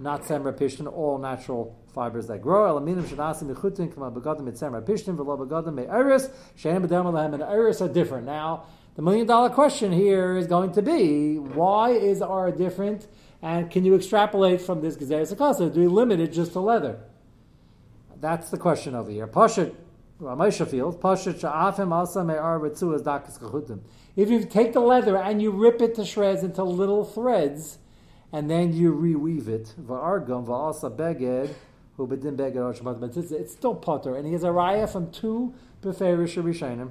not 0.00 0.22
semra 0.22 0.52
pishtin, 0.52 0.86
all 0.92 1.18
natural 1.18 1.76
fibers 1.94 2.26
that 2.26 2.42
grow. 2.42 2.78
Elaminim 2.78 3.04
shadasim 3.04 3.54
mechutin 3.54 3.92
kama 3.94 4.10
begadim 4.10 4.48
et 4.48 4.54
semra 4.54 4.82
pishtin 4.82 5.16
v'lo 5.16 5.38
begadim 5.38 5.74
me 5.74 5.86
iris 5.86 6.28
shein 6.56 6.84
b'dem 6.84 7.04
alehem 7.04 7.34
and 7.34 7.42
iris 7.42 7.80
are 7.80 7.88
different. 7.88 8.26
Now 8.26 8.64
the 8.96 9.02
million 9.02 9.26
dollar 9.26 9.50
question 9.50 9.92
here 9.92 10.36
is 10.36 10.46
going 10.46 10.72
to 10.72 10.82
be 10.82 11.38
why 11.38 11.90
is 11.90 12.22
our 12.22 12.50
different? 12.50 13.06
And 13.44 13.70
can 13.70 13.84
you 13.84 13.94
extrapolate 13.94 14.62
from 14.62 14.80
this 14.80 14.96
Gezeres 14.96 15.30
Akasa? 15.30 15.68
Do 15.68 15.78
we 15.78 15.86
limit 15.86 16.18
it 16.18 16.32
just 16.32 16.52
to 16.52 16.60
leather? 16.60 16.98
That's 18.18 18.48
the 18.48 18.56
question 18.56 18.94
over 18.94 19.10
here. 19.10 19.26
Pashat, 19.26 19.74
Ramesha 20.18 20.66
field, 20.66 20.98
Pashat 20.98 21.40
Sha'afim 21.40 21.92
Asa 21.92 22.24
Me'ar 22.24 22.58
Ritzu 22.58 22.94
as 22.94 23.02
Dakas. 23.02 23.80
If 24.16 24.30
you 24.30 24.46
take 24.46 24.72
the 24.72 24.80
leather 24.80 25.18
and 25.18 25.42
you 25.42 25.50
rip 25.50 25.82
it 25.82 25.94
to 25.96 26.06
shreds 26.06 26.42
into 26.42 26.64
little 26.64 27.04
threads, 27.04 27.76
and 28.34 28.50
then 28.50 28.72
you 28.72 28.92
reweave 28.92 29.46
it, 29.46 29.74
who 31.96 32.12
it's 33.36 33.52
still 33.52 33.74
potter, 33.76 34.16
and 34.16 34.26
he 34.26 34.32
has 34.32 34.42
a 34.42 34.48
raya 34.48 34.90
from 34.90 35.12
two 35.12 35.54
Beferish 35.80 36.42
Rishonim. 36.42 36.90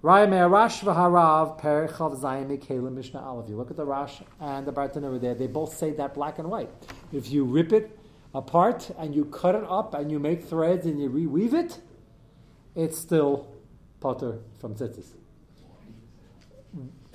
Raya 0.00 0.30
Me'arash 0.30 0.84
v'harav 0.84 1.58
per 1.58 1.88
chav 1.88 2.20
zayim 2.20 2.56
mikelim 2.56 2.92
mishnah. 2.92 3.48
You 3.48 3.56
look 3.56 3.72
at 3.72 3.76
the 3.76 3.84
Rash 3.84 4.22
and 4.38 4.64
the 4.64 4.72
Bartan 4.72 5.02
over 5.02 5.18
there; 5.18 5.34
they 5.34 5.48
both 5.48 5.74
say 5.74 5.90
that 5.94 6.14
black 6.14 6.38
and 6.38 6.48
white. 6.48 6.70
If 7.12 7.32
you 7.32 7.44
rip 7.44 7.72
it 7.72 7.98
apart 8.32 8.92
and 8.96 9.16
you 9.16 9.24
cut 9.24 9.56
it 9.56 9.64
up 9.68 9.92
and 9.94 10.12
you 10.12 10.20
make 10.20 10.44
threads 10.44 10.86
and 10.86 11.00
you 11.02 11.10
reweave 11.10 11.52
it, 11.52 11.80
it's 12.76 12.96
still 12.96 13.56
potter 13.98 14.38
from 14.60 14.76
tzitzis. 14.76 15.14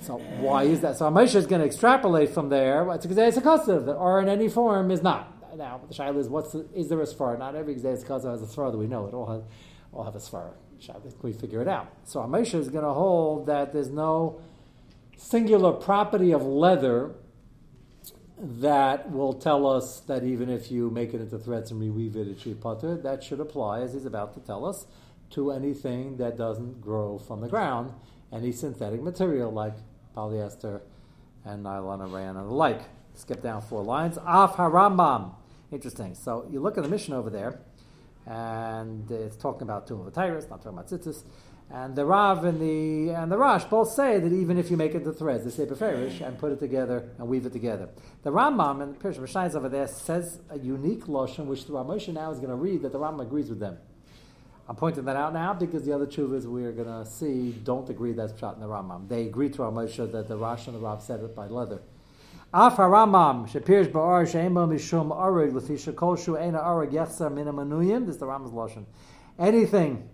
So 0.00 0.18
why 0.18 0.64
is 0.64 0.80
that? 0.82 0.96
So 0.98 1.10
Moshe 1.10 1.34
is 1.34 1.46
going 1.46 1.60
to 1.60 1.66
extrapolate 1.66 2.30
from 2.30 2.48
there. 2.48 2.86
It's 2.92 3.06
a 3.06 3.26
it's 3.26 3.38
custom 3.40 3.86
that 3.86 3.94
or 3.94 4.20
in 4.20 4.28
any 4.28 4.48
form 4.48 4.90
is 4.90 5.02
not. 5.02 5.56
Now 5.56 5.80
the 5.88 5.94
shaila 5.94 6.18
is 6.18 6.28
what's 6.28 6.52
the, 6.52 6.66
is 6.74 6.88
there 6.88 7.00
a 7.00 7.06
svara? 7.06 7.38
Not 7.38 7.54
every 7.54 7.76
gzeis 7.76 8.06
has 8.06 8.42
a 8.42 8.46
svara 8.46 8.72
that 8.72 8.78
we 8.78 8.86
know. 8.86 9.06
It 9.06 9.14
all 9.14 9.26
has 9.26 9.42
all 9.92 10.04
have 10.04 10.14
a 10.14 10.18
svara. 10.18 10.52
We 11.22 11.32
figure 11.32 11.62
it 11.62 11.68
out? 11.68 11.90
So 12.04 12.20
Amesha 12.20 12.58
is 12.58 12.68
going 12.68 12.84
to 12.84 12.92
hold 12.92 13.46
that 13.46 13.72
there's 13.72 13.90
no 13.90 14.40
singular 15.16 15.72
property 15.72 16.32
of 16.32 16.42
leather 16.42 17.14
that 18.38 19.10
will 19.10 19.32
tell 19.32 19.66
us 19.66 20.00
that 20.00 20.24
even 20.24 20.50
if 20.50 20.70
you 20.70 20.90
make 20.90 21.14
it 21.14 21.20
into 21.20 21.38
threads 21.38 21.70
and 21.70 21.80
reweave 21.80 22.16
it, 22.16 22.28
it 22.28 22.40
should 22.40 22.60
putter. 22.60 22.96
That 22.96 23.22
should 23.22 23.40
apply, 23.40 23.80
as 23.80 23.94
he's 23.94 24.04
about 24.04 24.34
to 24.34 24.40
tell 24.40 24.66
us, 24.66 24.86
to 25.30 25.52
anything 25.52 26.16
that 26.18 26.36
doesn't 26.36 26.80
grow 26.80 27.18
from 27.18 27.40
the 27.40 27.48
ground, 27.48 27.92
any 28.34 28.52
synthetic 28.52 29.00
material 29.00 29.50
like 29.50 29.74
polyester 30.16 30.80
and 31.44 31.62
nylon 31.62 32.00
and 32.00 32.12
rayon 32.12 32.36
and 32.36 32.48
the 32.48 32.52
like. 32.52 32.82
Skip 33.14 33.42
down 33.42 33.62
four 33.62 33.82
lines. 33.82 34.18
Af 34.26 34.56
harambam. 34.56 35.34
Interesting. 35.70 36.14
So 36.14 36.46
you 36.50 36.60
look 36.60 36.76
at 36.76 36.82
the 36.82 36.90
mission 36.90 37.14
over 37.14 37.30
there 37.30 37.60
and 38.26 39.08
it's 39.10 39.36
talking 39.36 39.62
about 39.62 39.86
Tumah 39.86 40.12
Tyrus, 40.12 40.48
not 40.48 40.62
talking 40.62 40.78
about 40.78 40.88
Tzitzis. 40.88 41.22
And 41.70 41.96
the 41.96 42.04
Rav 42.04 42.44
and 42.44 42.60
the 42.60 43.14
and 43.14 43.32
the 43.32 43.38
Rash 43.38 43.64
both 43.64 43.90
say 43.90 44.18
that 44.18 44.32
even 44.32 44.58
if 44.58 44.70
you 44.70 44.76
make 44.76 44.92
it 44.94 44.98
into 44.98 45.12
threads, 45.12 45.44
they 45.44 45.50
say 45.50 45.64
beferish 45.64 46.20
and 46.20 46.38
put 46.38 46.52
it 46.52 46.60
together 46.60 47.08
and 47.18 47.26
weave 47.26 47.46
it 47.46 47.52
together. 47.52 47.88
The 48.22 48.30
Rambam 48.30 48.82
and 48.82 48.98
Pirish 48.98 49.18
Mishayis 49.18 49.54
over 49.54 49.68
there 49.68 49.88
says 49.88 50.40
a 50.50 50.58
unique 50.58 51.08
lotion 51.08 51.46
which 51.46 51.66
the 51.66 51.72
Ramosha 51.72 52.12
now 52.12 52.30
is 52.30 52.38
going 52.38 52.50
to 52.50 52.56
read 52.56 52.82
that 52.82 52.92
the 52.92 52.98
Rambam 52.98 53.22
agrees 53.22 53.48
with 53.48 53.60
them. 53.60 53.78
I'm 54.66 54.76
pointing 54.76 55.04
that 55.04 55.16
out 55.16 55.34
now 55.34 55.52
because 55.52 55.84
the 55.84 55.92
other 55.92 56.06
chuvas 56.06 56.46
we 56.46 56.64
are 56.64 56.72
going 56.72 56.88
to 56.88 57.04
see 57.08 57.52
don't 57.64 57.88
agree 57.90 58.12
that's 58.12 58.38
shot 58.38 58.54
in 58.54 58.62
the 58.62 58.66
Rambam. 58.66 59.08
They 59.08 59.26
agree 59.26 59.50
to 59.50 59.58
Ramosha 59.58 60.10
that 60.12 60.26
the 60.26 60.38
Rash 60.38 60.66
and 60.66 60.76
the 60.76 60.80
Rav 60.80 61.02
said 61.02 61.20
it 61.20 61.36
by 61.36 61.48
leather. 61.48 61.82
Af 62.54 62.76
haramam 62.76 63.46
shapirish 63.46 63.90
ba'ar 63.90 64.30
she'ema 64.30 64.66
mishum 64.66 65.14
arid 65.14 65.52
with 65.52 65.68
shekol 65.68 66.16
shu 66.16 66.36
ena 66.36 66.60
arid 66.60 66.92
yechzer 66.92 67.30
min 67.30 67.46
amanuyim. 67.46 68.06
This 68.06 68.14
is 68.14 68.20
the 68.20 68.26
Ram's 68.26 68.52
lashon. 68.52 68.86
Anything 69.38 70.08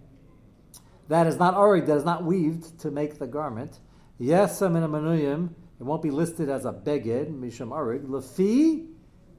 that 1.06 1.28
is 1.28 1.36
not 1.36 1.54
arid, 1.54 1.86
that 1.86 1.98
is 1.98 2.04
not 2.04 2.24
weaved 2.24 2.80
to 2.80 2.90
make 2.90 3.18
the 3.18 3.28
garment, 3.28 3.78
yechzer 4.20 4.72
min 4.72 4.82
amanuyim. 4.82 5.50
It 5.78 5.84
won't 5.84 6.02
be 6.02 6.10
listed 6.10 6.48
as 6.48 6.64
a 6.64 6.72
beged 6.72 7.30
mishum 7.38 7.76
arid. 7.76 8.04
Lefi, 8.04 8.86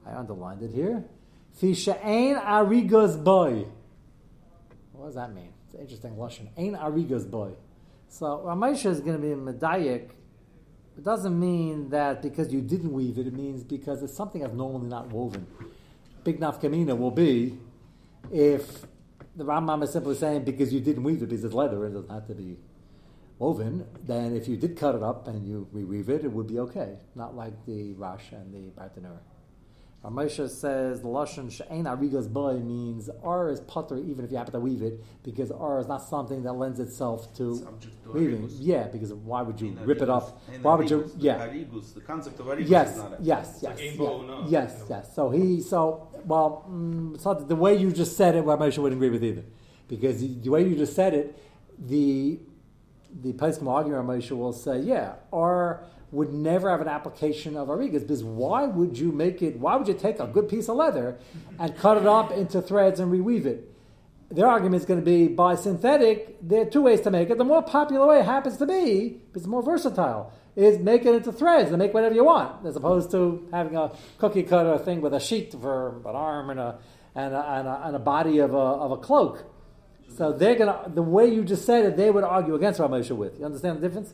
I 0.05 0.13
underlined 0.13 0.63
it 0.63 0.71
here. 0.71 1.03
Fi 1.53 1.73
she'ein 1.73 2.37
arigas 2.37 3.21
boy. 3.21 3.65
What 5.01 5.07
does 5.07 5.15
that 5.15 5.33
mean? 5.33 5.49
It's 5.65 5.73
an 5.73 5.81
interesting 5.81 6.11
lashon. 6.11 6.49
Ein 6.55 6.75
arigas 6.75 7.29
boy. 7.29 7.53
So 8.07 8.43
Ramesha 8.45 8.91
is 8.91 8.99
going 8.99 9.15
to 9.15 9.21
be 9.21 9.31
a 9.31 9.35
medayik 9.35 10.11
it 10.97 11.03
doesn't 11.03 11.39
mean 11.39 11.89
that 11.89 12.21
because 12.21 12.53
you 12.53 12.61
didn't 12.61 12.91
weave 12.91 13.17
it, 13.17 13.25
it 13.25 13.33
means 13.33 13.63
because 13.63 14.03
it's 14.03 14.13
something 14.13 14.41
that's 14.41 14.53
normally 14.53 14.87
not 14.87 15.11
woven. 15.11 15.47
Big 16.23 16.39
nafkamina 16.39 16.95
will 16.95 17.09
be 17.09 17.57
if 18.31 18.85
the 19.35 19.43
Rambam 19.43 19.83
is 19.83 19.91
simply 19.91 20.13
saying 20.13 20.43
because 20.43 20.71
you 20.71 20.79
didn't 20.79 21.01
weave 21.01 21.23
it 21.23 21.29
because 21.29 21.43
it's 21.43 21.53
leather, 21.55 21.85
it 21.87 21.93
doesn't 21.93 22.11
have 22.11 22.27
to 22.27 22.35
be 22.35 22.59
woven, 23.39 23.87
then 24.03 24.35
if 24.35 24.47
you 24.47 24.57
did 24.57 24.77
cut 24.77 24.93
it 24.93 25.01
up 25.01 25.27
and 25.27 25.47
you 25.47 25.67
reweave 25.73 26.09
it, 26.09 26.25
it 26.25 26.31
would 26.31 26.45
be 26.45 26.59
okay. 26.59 26.97
Not 27.15 27.35
like 27.35 27.53
the 27.65 27.93
Rash 27.93 28.31
and 28.33 28.53
the 28.53 28.69
Bartanura. 28.79 29.19
Ramesha 30.03 30.49
says 30.49 31.01
the 31.01 31.07
lashon 31.07 31.51
she'ein 31.51 31.83
arigas 31.85 32.27
boy 32.31 32.53
means 32.55 33.07
R 33.23 33.49
is 33.49 33.59
putter 33.59 33.99
even 33.99 34.25
if 34.25 34.31
you 34.31 34.37
happen 34.37 34.53
to 34.53 34.59
weave 34.59 34.81
it 34.81 35.03
because 35.21 35.51
R 35.51 35.79
is 35.79 35.87
not 35.87 36.01
something 36.01 36.41
that 36.41 36.53
lends 36.53 36.79
itself 36.79 37.31
to 37.35 37.67
weaving. 38.11 38.49
Yeah, 38.51 38.87
because 38.87 39.13
why 39.13 39.43
would 39.43 39.61
you 39.61 39.77
rip 39.85 40.01
it 40.01 40.09
off? 40.09 40.33
Why 40.63 40.73
would 40.75 40.89
you? 40.89 41.11
Yeah. 41.17 41.45
The 41.45 42.01
concept 42.01 42.39
of 42.39 42.47
arigus 42.47 42.67
Yes, 42.67 42.91
is 42.93 42.97
not 42.97 43.13
a- 43.13 43.17
yes, 43.21 43.59
yes, 43.61 43.79
like 43.79 43.99
yeah. 43.99 44.47
Yes, 44.47 44.83
yes. 44.89 45.15
So 45.15 45.29
he, 45.29 45.61
so 45.61 46.07
well, 46.25 46.65
mm, 46.67 47.23
not 47.23 47.47
the 47.47 47.55
way 47.55 47.75
you 47.77 47.91
just 47.91 48.17
said 48.17 48.33
it. 48.35 48.43
Ramesha 48.43 48.79
wouldn't 48.79 48.97
agree 48.99 49.11
with 49.11 49.23
either, 49.23 49.43
because 49.87 50.19
the, 50.19 50.27
the 50.29 50.49
way 50.49 50.67
you 50.67 50.75
just 50.75 50.95
said 50.95 51.13
it, 51.13 51.37
the 51.77 52.39
the 53.21 53.33
Pesachim 53.33 53.67
argument 53.67 54.07
Ramesha 54.07 54.31
will 54.37 54.53
say, 54.53 54.79
yeah, 54.79 55.15
R 55.33 55.83
would 56.11 56.33
never 56.33 56.69
have 56.69 56.81
an 56.81 56.87
application 56.87 57.55
of 57.55 57.69
arigas 57.69 58.01
because 58.01 58.23
why 58.23 58.65
would 58.65 58.97
you 58.97 59.11
make 59.11 59.41
it? 59.41 59.57
Why 59.57 59.75
would 59.75 59.87
you 59.87 59.93
take 59.93 60.19
a 60.19 60.27
good 60.27 60.49
piece 60.49 60.67
of 60.67 60.75
leather 60.75 61.17
and 61.57 61.75
cut 61.77 61.97
it 61.97 62.05
up 62.05 62.31
into 62.31 62.61
threads 62.61 62.99
and 62.99 63.11
reweave 63.11 63.45
it? 63.45 63.67
Their 64.29 64.47
argument 64.47 64.81
is 64.81 64.85
going 64.85 64.99
to 64.99 65.05
be 65.05 65.27
by 65.27 65.55
synthetic. 65.55 66.37
There 66.41 66.61
are 66.61 66.69
two 66.69 66.81
ways 66.81 67.01
to 67.01 67.11
make 67.11 67.29
it. 67.29 67.37
The 67.37 67.43
more 67.43 67.61
popular 67.61 68.07
way 68.07 68.23
happens 68.23 68.57
to 68.57 68.65
be, 68.65 69.21
it's 69.35 69.45
more 69.45 69.61
versatile, 69.61 70.31
is 70.55 70.79
make 70.79 71.05
it 71.05 71.15
into 71.15 71.31
threads 71.31 71.69
and 71.69 71.79
make 71.79 71.93
whatever 71.93 72.15
you 72.15 72.23
want, 72.23 72.65
as 72.65 72.75
opposed 72.75 73.11
to 73.11 73.47
having 73.51 73.75
a 73.75 73.91
cookie 74.17 74.43
cutter 74.43 74.77
thing 74.77 75.01
with 75.01 75.13
a 75.13 75.19
sheet 75.19 75.53
for 75.53 75.97
an 76.05 76.15
arm 76.15 76.49
and 76.49 76.59
a 76.59 76.79
and 77.13 77.33
a, 77.33 77.51
and 77.51 77.67
a, 77.67 77.81
and 77.87 77.95
a 77.97 77.99
body 77.99 78.39
of 78.39 78.53
a, 78.53 78.57
of 78.57 78.91
a 78.91 78.97
cloak. 78.97 79.43
So 80.15 80.31
they're 80.31 80.55
gonna 80.55 80.89
the 80.93 81.01
way 81.01 81.27
you 81.27 81.43
just 81.43 81.65
said 81.65 81.85
it, 81.85 81.97
they 81.97 82.09
would 82.09 82.23
argue 82.23 82.55
against 82.55 82.79
Ramosha 82.79 83.15
with. 83.15 83.39
You 83.39 83.45
understand 83.45 83.77
the 83.77 83.87
difference? 83.87 84.13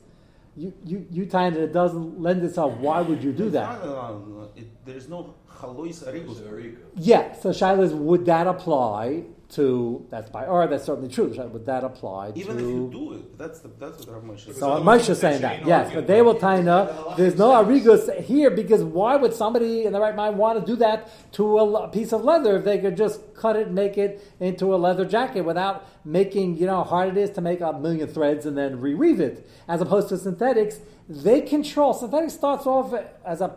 You 0.57 0.73
you 0.83 1.05
you 1.11 1.23
find 1.29 1.55
that 1.55 1.61
it 1.69 1.73
doesn't 1.73 2.19
lend 2.19 2.43
itself. 2.43 2.73
Why 2.79 2.99
would 3.01 3.21
you 3.23 3.31
do 3.31 3.45
It's 3.45 3.53
that? 3.53 3.85
not, 3.85 3.87
uh, 3.87 4.47
it- 4.55 4.85
There's 4.85 5.07
no 5.07 5.35
chalois 5.59 6.03
arigus. 6.07 6.77
Yeah. 6.95 7.33
So 7.41 7.49
Shaila 7.51 7.83
is, 7.83 7.93
would 7.93 8.25
that 8.25 8.47
apply 8.47 9.25
to 9.49 10.05
that's 10.09 10.29
by 10.29 10.45
or 10.45 10.67
that's 10.67 10.83
certainly 10.83 11.09
true. 11.09 11.27
Would 11.27 11.65
that 11.67 11.83
apply 11.83 12.33
Even 12.35 12.57
to? 12.57 12.63
if 12.63 12.69
you 12.69 12.89
do 12.91 13.13
it, 13.13 13.37
that's 13.37 13.59
the, 13.59 13.69
that's 13.79 14.05
what 14.05 14.15
Rav 14.15 14.23
Moshe 14.23 14.53
So 14.53 14.53
said. 14.53 14.85
Moshe 14.85 15.09
is 15.09 15.19
saying 15.19 15.41
that, 15.41 15.65
yes, 15.65 15.93
but 15.93 16.05
they 16.05 16.21
will 16.21 16.35
taina. 16.35 17.15
There's 17.15 17.37
no 17.37 17.51
arigus 17.51 18.09
here 18.25 18.51
because 18.51 18.83
why 18.83 19.15
would 19.15 19.33
somebody 19.33 19.85
in 19.85 19.93
the 19.93 20.01
right 20.01 20.15
mind 20.15 20.37
want 20.37 20.59
to 20.59 20.65
do 20.65 20.75
that 20.77 21.09
to 21.33 21.59
a 21.59 21.87
piece 21.87 22.11
of 22.11 22.25
leather 22.25 22.57
if 22.57 22.65
they 22.65 22.77
could 22.77 22.97
just 22.97 23.21
cut 23.35 23.55
it, 23.55 23.67
and 23.67 23.75
make 23.75 23.97
it 23.97 24.21
into 24.41 24.75
a 24.75 24.77
leather 24.77 25.05
jacket 25.05 25.41
without 25.41 25.85
making 26.03 26.57
you 26.57 26.65
know 26.65 26.77
how 26.77 26.89
hard 26.89 27.09
it 27.09 27.17
is 27.17 27.29
to 27.31 27.41
make 27.41 27.61
a 27.61 27.71
million 27.71 28.07
threads 28.07 28.45
and 28.45 28.57
then 28.57 28.81
reweave 28.81 29.19
it, 29.19 29.49
as 29.67 29.79
opposed 29.79 30.09
to 30.09 30.17
synthetics. 30.17 30.79
They 31.07 31.39
control. 31.39 31.93
Synthetics 31.93 32.33
starts 32.33 32.65
off 32.65 32.93
as 33.25 33.39
a 33.39 33.55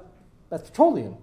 as 0.53 0.63
petroleum, 0.63 1.17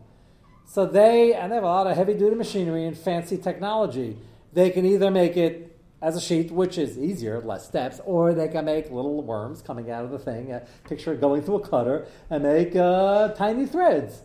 so 0.66 0.86
they 0.86 1.34
and 1.34 1.52
they 1.52 1.56
have 1.56 1.64
a 1.64 1.68
lot 1.68 1.88
of 1.88 1.96
heavy 1.96 2.16
duty 2.16 2.36
machinery 2.36 2.86
and 2.86 2.98
fancy 2.98 3.38
technology. 3.38 4.18
They 4.58 4.72
can 4.72 4.88
either 4.88 5.12
make 5.12 5.38
it 5.38 5.78
as 6.02 6.16
a 6.16 6.20
sheet, 6.20 6.50
which 6.52 6.80
is 6.80 6.98
easier, 6.98 7.40
less 7.42 7.68
steps, 7.68 8.02
or 8.06 8.34
they 8.34 8.48
can 8.48 8.66
make 8.66 8.86
little 8.90 9.22
worms 9.22 9.62
coming 9.62 9.92
out 9.92 10.04
of 10.04 10.10
the 10.10 10.18
thing, 10.18 10.52
a 10.52 10.66
picture 10.90 11.14
going 11.14 11.44
through 11.44 11.58
a 11.58 11.68
cutter, 11.68 12.08
and 12.32 12.42
make 12.42 12.76
uh, 12.76 13.28
tiny 13.36 13.68
threads. 13.68 14.24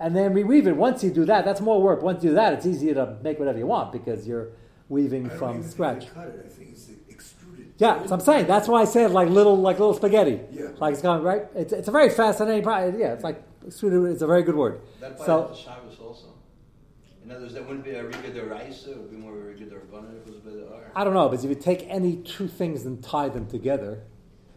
And 0.00 0.16
then 0.16 0.34
reweave 0.34 0.66
it. 0.66 0.74
Once 0.76 1.04
you 1.04 1.10
do 1.10 1.24
that, 1.26 1.44
that's 1.44 1.60
more 1.60 1.80
work. 1.80 2.02
Once 2.02 2.24
you 2.24 2.30
do 2.30 2.34
that, 2.34 2.54
it's 2.54 2.66
easier 2.66 2.92
to 2.94 3.18
make 3.22 3.38
whatever 3.38 3.56
you 3.56 3.68
want 3.68 3.92
because 3.92 4.26
you're 4.26 4.48
weaving 4.88 5.26
I 5.26 5.28
don't 5.28 5.38
from 5.38 5.58
even 5.58 5.70
scratch. 5.70 6.06
they 6.06 6.10
cut 6.12 6.26
it. 6.26 6.44
I 6.44 6.48
think 6.48 6.70
it's 6.72 6.90
extruded. 7.08 7.72
Yeah, 7.78 8.04
so 8.04 8.14
I'm 8.14 8.20
saying 8.20 8.48
that's 8.48 8.66
why 8.66 8.80
I 8.82 8.84
said 8.84 9.12
like 9.12 9.28
little 9.28 9.56
like 9.56 9.78
little 9.78 9.94
spaghetti. 9.94 10.40
Yeah. 10.50 10.70
Like 10.80 10.94
it's 10.94 11.02
going 11.02 11.22
right. 11.22 11.46
It's, 11.54 11.72
it's 11.72 11.86
a 11.86 11.92
very 11.92 12.10
fascinating. 12.10 12.64
Pro- 12.64 12.88
yeah, 12.98 13.12
it's 13.12 13.22
like 13.22 13.40
extruded. 13.64 14.10
It's 14.10 14.22
a 14.22 14.26
very 14.26 14.42
good 14.42 14.56
word. 14.56 14.80
That 15.00 15.12
applies 15.12 15.26
So 15.26 15.46
to 15.46 15.54
Shabbos 15.54 15.84
also. 15.84 15.87
In 17.28 17.34
other 17.34 17.42
words, 17.42 17.52
that 17.52 17.66
wouldn't 17.66 17.84
be 17.84 17.90
a 17.90 18.02
Riga 18.06 18.32
de 18.32 18.42
Raisa, 18.42 18.92
it 18.92 18.96
would 18.96 19.10
be 19.10 19.18
more 19.18 19.32
a 19.32 19.36
Riga 19.36 19.64
if 19.66 19.72
it 19.72 20.26
was 20.26 20.36
a 20.36 20.40
bit 20.40 20.62
of 20.62 20.72
R. 20.72 20.80
I 20.94 21.04
don't 21.04 21.12
know, 21.12 21.28
but 21.28 21.44
if 21.44 21.50
you 21.50 21.54
take 21.54 21.84
any 21.90 22.16
two 22.16 22.48
things 22.48 22.86
and 22.86 23.04
tie 23.04 23.28
them 23.28 23.46
together, 23.46 24.04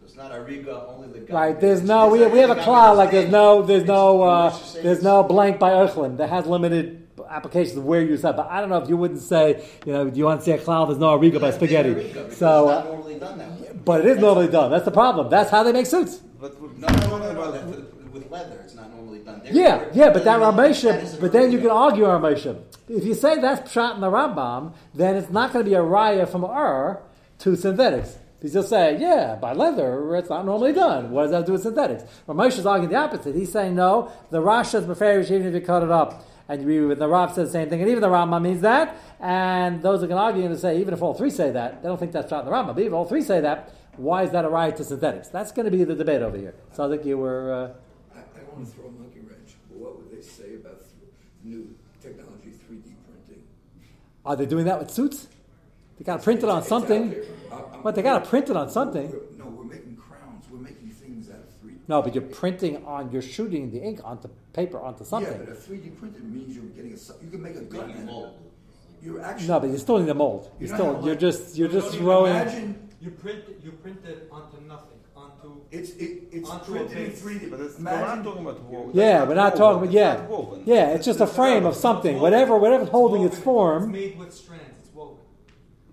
It's 0.02 0.16
not 0.16 0.34
a 0.34 0.40
Riga, 0.40 0.86
only 0.88 1.08
the 1.08 1.18
guy. 1.18 1.34
right? 1.34 1.60
There's 1.60 1.82
no 1.82 2.08
we, 2.08 2.24
we 2.28 2.38
have 2.38 2.48
a 2.48 2.62
cloud 2.62 2.96
like 2.96 3.10
there's 3.10 3.30
no 3.30 3.60
there's 3.60 3.84
no 3.84 4.22
uh, 4.22 4.58
there's 4.82 5.02
no 5.02 5.22
blank 5.22 5.58
by 5.58 5.72
Eichlin 5.72 6.16
that 6.16 6.30
has 6.30 6.46
limited 6.46 7.06
applications 7.28 7.76
of 7.76 7.84
where 7.84 8.00
you 8.00 8.16
said. 8.16 8.36
But 8.36 8.48
I 8.48 8.62
don't 8.62 8.70
know 8.70 8.78
if 8.78 8.88
you 8.88 8.96
wouldn't 8.96 9.20
say 9.20 9.62
you 9.84 9.92
know 9.92 10.08
do 10.08 10.18
you 10.18 10.24
want 10.24 10.40
to 10.40 10.44
see 10.46 10.52
a 10.52 10.58
cloud? 10.58 10.86
There's 10.86 10.98
no 10.98 11.18
Ariga 11.18 11.42
by 11.42 11.50
spaghetti. 11.50 12.10
So, 12.14 12.20
it's 12.24 12.40
uh, 12.40 12.64
not 12.64 12.86
normally 12.86 13.18
done 13.18 13.36
that 13.36 13.50
way. 13.60 13.70
but 13.84 14.00
it 14.00 14.06
is 14.06 14.16
normally 14.16 14.48
done. 14.48 14.70
That's 14.70 14.86
the 14.86 14.90
problem. 14.92 15.28
That's 15.28 15.50
how 15.50 15.62
they 15.62 15.72
make 15.72 15.84
suits. 15.84 16.16
But 16.40 16.58
No, 16.78 16.88
no, 16.88 16.96
no, 16.96 17.18
no, 17.18 17.18
no. 17.18 17.30
about 17.30 17.52
that- 17.52 17.91
With 18.12 18.30
leather, 18.30 18.60
it's 18.62 18.74
not 18.74 18.92
normally 18.94 19.20
done. 19.20 19.40
There- 19.42 19.52
Yeah, 19.52 19.78
there- 19.78 19.90
yeah, 19.94 20.10
but 20.10 20.24
that 20.24 20.38
that 20.38 20.70
is 20.70 20.84
Ramesha, 20.84 21.18
a 21.18 21.20
but 21.20 21.32
then 21.32 21.50
you 21.50 21.58
can 21.58 21.70
argue 21.70 22.04
Ramesha. 22.04 22.56
If 22.88 23.04
you 23.04 23.14
say 23.14 23.40
that's 23.40 23.72
Pshat 23.72 23.94
in 23.94 24.00
the 24.00 24.10
Rambam, 24.10 24.72
then 24.94 25.16
it's 25.16 25.30
not 25.30 25.52
going 25.52 25.64
to 25.64 25.68
be 25.70 25.74
a 25.74 25.80
raya 25.82 26.28
from 26.28 26.44
Ur 26.44 27.00
to 27.38 27.56
synthetics. 27.56 28.18
Because 28.38 28.54
you'll 28.54 28.64
say, 28.64 28.98
yeah, 28.98 29.36
by 29.36 29.52
leather, 29.52 30.16
it's 30.16 30.28
not 30.28 30.44
normally 30.44 30.72
done. 30.72 31.12
What 31.12 31.22
does 31.22 31.30
that 31.30 31.46
do 31.46 31.52
with 31.52 31.62
synthetics? 31.62 32.02
Ramesh 32.28 32.58
is 32.58 32.66
arguing 32.66 32.90
the 32.90 32.96
opposite. 32.98 33.36
He's 33.36 33.52
saying, 33.52 33.76
no, 33.76 34.10
the 34.30 34.42
Rasha 34.42 34.80
is 34.80 34.84
Beferish 34.84 35.30
even 35.30 35.46
if 35.46 35.54
you 35.54 35.60
cut 35.60 35.82
it 35.84 35.90
up. 35.90 36.24
And 36.48 36.68
you 36.68 36.88
with 36.88 36.98
the 36.98 37.06
Rav 37.08 37.32
says 37.32 37.48
the 37.48 37.52
same 37.52 37.70
thing, 37.70 37.80
and 37.80 37.88
even 37.88 38.02
the 38.02 38.08
Rambam 38.08 38.42
means 38.42 38.60
that. 38.62 38.96
And 39.20 39.80
those 39.80 40.00
who 40.00 40.08
can 40.08 40.18
argue 40.18 40.44
and 40.44 40.58
say, 40.58 40.80
even 40.80 40.92
if 40.92 41.00
all 41.00 41.14
three 41.14 41.30
say 41.30 41.52
that, 41.52 41.82
they 41.82 41.88
don't 41.88 41.98
think 41.98 42.10
that's 42.12 42.30
Pshat 42.30 42.40
in 42.40 42.46
the 42.46 42.50
Rambam. 42.50 42.74
But 42.74 42.82
if 42.82 42.92
all 42.92 43.04
three 43.04 43.22
say 43.22 43.40
that, 43.40 43.70
why 43.96 44.24
is 44.24 44.30
that 44.32 44.44
a 44.44 44.48
raya 44.48 44.74
to 44.76 44.84
synthetics? 44.84 45.28
That's 45.28 45.52
going 45.52 45.66
to 45.66 45.70
be 45.70 45.84
the 45.84 45.94
debate 45.94 46.20
over 46.20 46.36
here. 46.36 46.54
So 46.72 46.84
I 46.84 46.88
think 46.90 47.06
you 47.06 47.16
were. 47.18 47.52
Uh, 47.52 47.68
don't 48.52 48.62
want 48.64 48.68
to 48.68 48.74
throw 48.80 48.88
a 48.88 48.92
monkey 48.92 49.20
wrench, 49.20 49.54
but 49.68 49.78
what 49.78 49.96
would 49.96 50.10
they 50.10 50.22
say 50.22 50.54
about 50.56 50.80
th- 50.80 51.12
new 51.44 51.74
technology, 52.02 52.50
3D 52.50 52.92
printing? 53.08 53.42
Are 54.24 54.36
they 54.36 54.46
doing 54.46 54.64
that 54.66 54.78
with 54.78 54.90
suits? 54.90 55.28
They 55.98 56.04
got 56.04 56.18
to 56.18 56.22
print 56.22 56.42
it 56.42 56.48
on 56.48 56.62
something. 56.64 57.10
there. 57.10 57.24
But 57.82 57.94
they 57.94 58.02
got 58.02 58.22
to 58.24 58.28
print 58.30 58.50
it 58.50 58.56
on 58.56 58.68
something. 58.70 59.10
We're- 59.10 59.22
No, 59.38 59.46
we're 59.46 59.64
making 59.64 59.96
crowns. 59.96 60.44
We're 60.50 60.58
making 60.58 60.90
things 60.90 61.30
out 61.30 61.36
of 61.36 61.48
3D. 61.62 61.76
No, 61.88 62.02
but 62.02 62.14
you're 62.14 62.24
printing 62.24 62.84
on, 62.84 63.10
you're 63.10 63.22
shooting 63.22 63.70
the 63.70 63.80
ink 63.82 64.00
onto 64.04 64.28
paper 64.52 64.80
onto 64.80 65.04
something. 65.04 65.32
Yeah, 65.32 65.38
but 65.44 65.48
a 65.52 65.56
3D 65.56 65.90
printed 65.98 66.24
means 66.32 66.54
you're 66.54 66.64
getting 66.66 66.92
a. 66.92 67.24
You 67.24 67.30
can 67.30 67.42
make 67.42 67.56
a 67.56 67.62
gun. 67.62 67.86
Making 67.86 67.96
and 68.02 68.06
mold. 68.06 68.38
You're 69.02 69.20
actually. 69.20 69.48
No, 69.48 69.60
but 69.60 69.68
you're 69.70 69.78
still 69.78 69.96
in 69.96 70.06
the 70.06 70.14
mold. 70.14 70.50
You're 70.60 70.66
You 70.66 70.68
know 70.68 70.74
still, 70.78 71.00
how, 71.00 71.06
you're 71.06 71.14
just, 71.16 71.56
you're 71.56 71.68
just 71.68 71.96
throwing. 71.96 72.32
Imagine 72.32 72.88
You 73.00 73.10
print 73.10 73.44
you 73.64 73.72
print 73.72 73.98
it 74.04 74.28
onto 74.30 74.60
nothing, 74.66 74.91
onto 75.44 75.60
it's 75.70 75.90
it, 75.90 76.22
it's 76.32 76.48
Onto 76.48 76.72
printed 76.72 76.98
in 76.98 77.10
3D. 77.12 77.50
But 77.50 77.60
it's, 77.60 77.78
we're 77.78 77.84
not 77.84 78.24
talking 78.24 78.42
about 78.42 78.60
woven. 78.64 78.90
Yeah, 78.94 79.24
we're 79.24 79.34
not 79.34 79.56
talking 79.56 79.82
about, 79.82 79.92
yeah. 79.92 80.14
not 80.14 80.28
woven. 80.28 80.62
Yeah, 80.66 80.88
it's 80.90 81.04
just 81.04 81.20
a 81.20 81.26
frame 81.26 81.66
of 81.66 81.74
something. 81.76 82.18
Whatever, 82.20 82.56
whatever's 82.56 82.88
holding 82.88 83.22
its 83.24 83.36
It's 83.36 83.44
form. 83.44 83.90
made 83.92 84.18
with 84.18 84.32
strands. 84.32 84.64
It's 84.80 84.94
woven. 84.94 85.16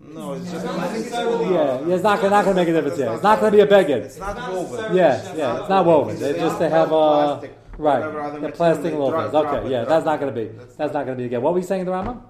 No, 0.02 0.34
it's 0.34 0.52
just. 0.52 0.66
Not 0.66 0.76
it's 0.92 0.94
necessarily. 0.94 1.54
Yeah, 1.54 1.80
yeah, 1.86 1.96
it's 1.96 2.04
not, 2.04 2.22
not 2.22 2.46
going 2.46 2.56
to 2.56 2.62
make 2.62 2.68
a 2.68 2.74
difference. 2.74 3.00
Yeah, 3.00 3.14
it's 3.14 3.24
not 3.24 3.40
going 3.40 3.52
to 3.52 3.58
be 3.58 3.62
a 3.62 3.66
beggar. 3.68 3.98
It's 3.98 4.18
not 4.18 4.36
not 4.36 4.54
woven. 4.54 4.96
Yeah, 4.96 5.36
yeah, 5.36 5.60
it's 5.60 5.70
not 5.70 5.86
woven. 5.86 6.20
They 6.20 6.34
just, 6.34 6.60
they 6.60 6.70
have, 6.70 6.92
uh, 6.92 7.38
Plastic, 7.38 7.58
right, 7.78 8.42
the 8.42 8.50
plastic 8.52 8.84
they 8.84 8.92
little 8.92 9.12
drop- 9.12 9.32
things. 9.32 9.46
Okay, 9.46 9.70
yeah, 9.72 9.78
drop 9.86 9.90
that's 9.90 10.04
it. 10.04 10.06
not 10.06 10.20
going 10.20 10.36
to 10.36 10.42
be, 10.42 10.48
That's 10.58 10.76
that's 10.76 10.94
not 10.94 11.06
going 11.06 11.18
to 11.18 11.22
be 11.22 11.26
again. 11.26 11.42
What 11.42 11.54
were 11.54 11.60
you 11.60 11.66
saying 11.66 11.82
in 11.82 11.86
the 11.86 11.92
Rambam? 11.94 12.22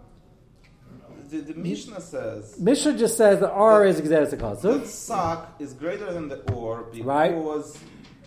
The, 1.29 1.38
the 1.41 1.53
Mishnah 1.53 2.01
says 2.01 2.59
Mishnah 2.59 2.97
just 2.97 3.15
says 3.17 3.39
that 3.41 3.51
R 3.51 3.86
is 3.86 3.99
exeris 4.01 4.32
that 4.32 4.39
akon. 4.39 4.86
sak 4.86 5.39
is 5.60 5.73
greater 5.73 6.12
than 6.13 6.27
the 6.30 6.38
or 6.53 6.84
because 6.91 7.06
Right. 7.06 7.32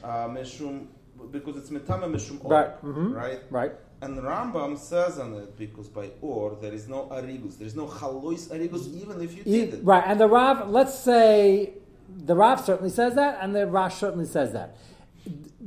uh, 0.04 0.28
meshum 0.28 0.86
because 1.30 1.56
it's 1.56 1.70
metame 1.70 2.04
meshum 2.14 2.44
or, 2.44 2.50
Right, 2.50 2.82
mhm. 2.82 3.14
right? 3.14 3.40
Right. 3.50 3.72
And 4.02 4.18
Rambam 4.18 4.76
says 4.78 5.18
on 5.18 5.34
it 5.34 5.56
because 5.56 5.88
by 5.88 6.10
or 6.20 6.56
there 6.60 6.72
is 6.72 6.88
no 6.88 7.06
arigus, 7.12 7.56
there 7.58 7.66
is 7.66 7.76
no 7.76 7.86
chalois 7.86 8.48
arigus 8.50 8.86
even 9.00 9.20
if 9.22 9.36
you 9.36 9.44
did 9.44 9.74
it. 9.74 9.84
Right, 9.84 10.02
and 10.06 10.18
the 10.20 10.26
Rav, 10.28 10.68
let's 10.68 10.98
say 10.98 11.74
the 12.08 12.34
Rav 12.34 12.60
certainly 12.64 12.90
says 12.90 13.14
that, 13.14 13.38
and 13.40 13.54
the 13.54 13.66
Rash 13.66 13.94
certainly 13.96 14.26
says 14.26 14.52
that. 14.52 14.76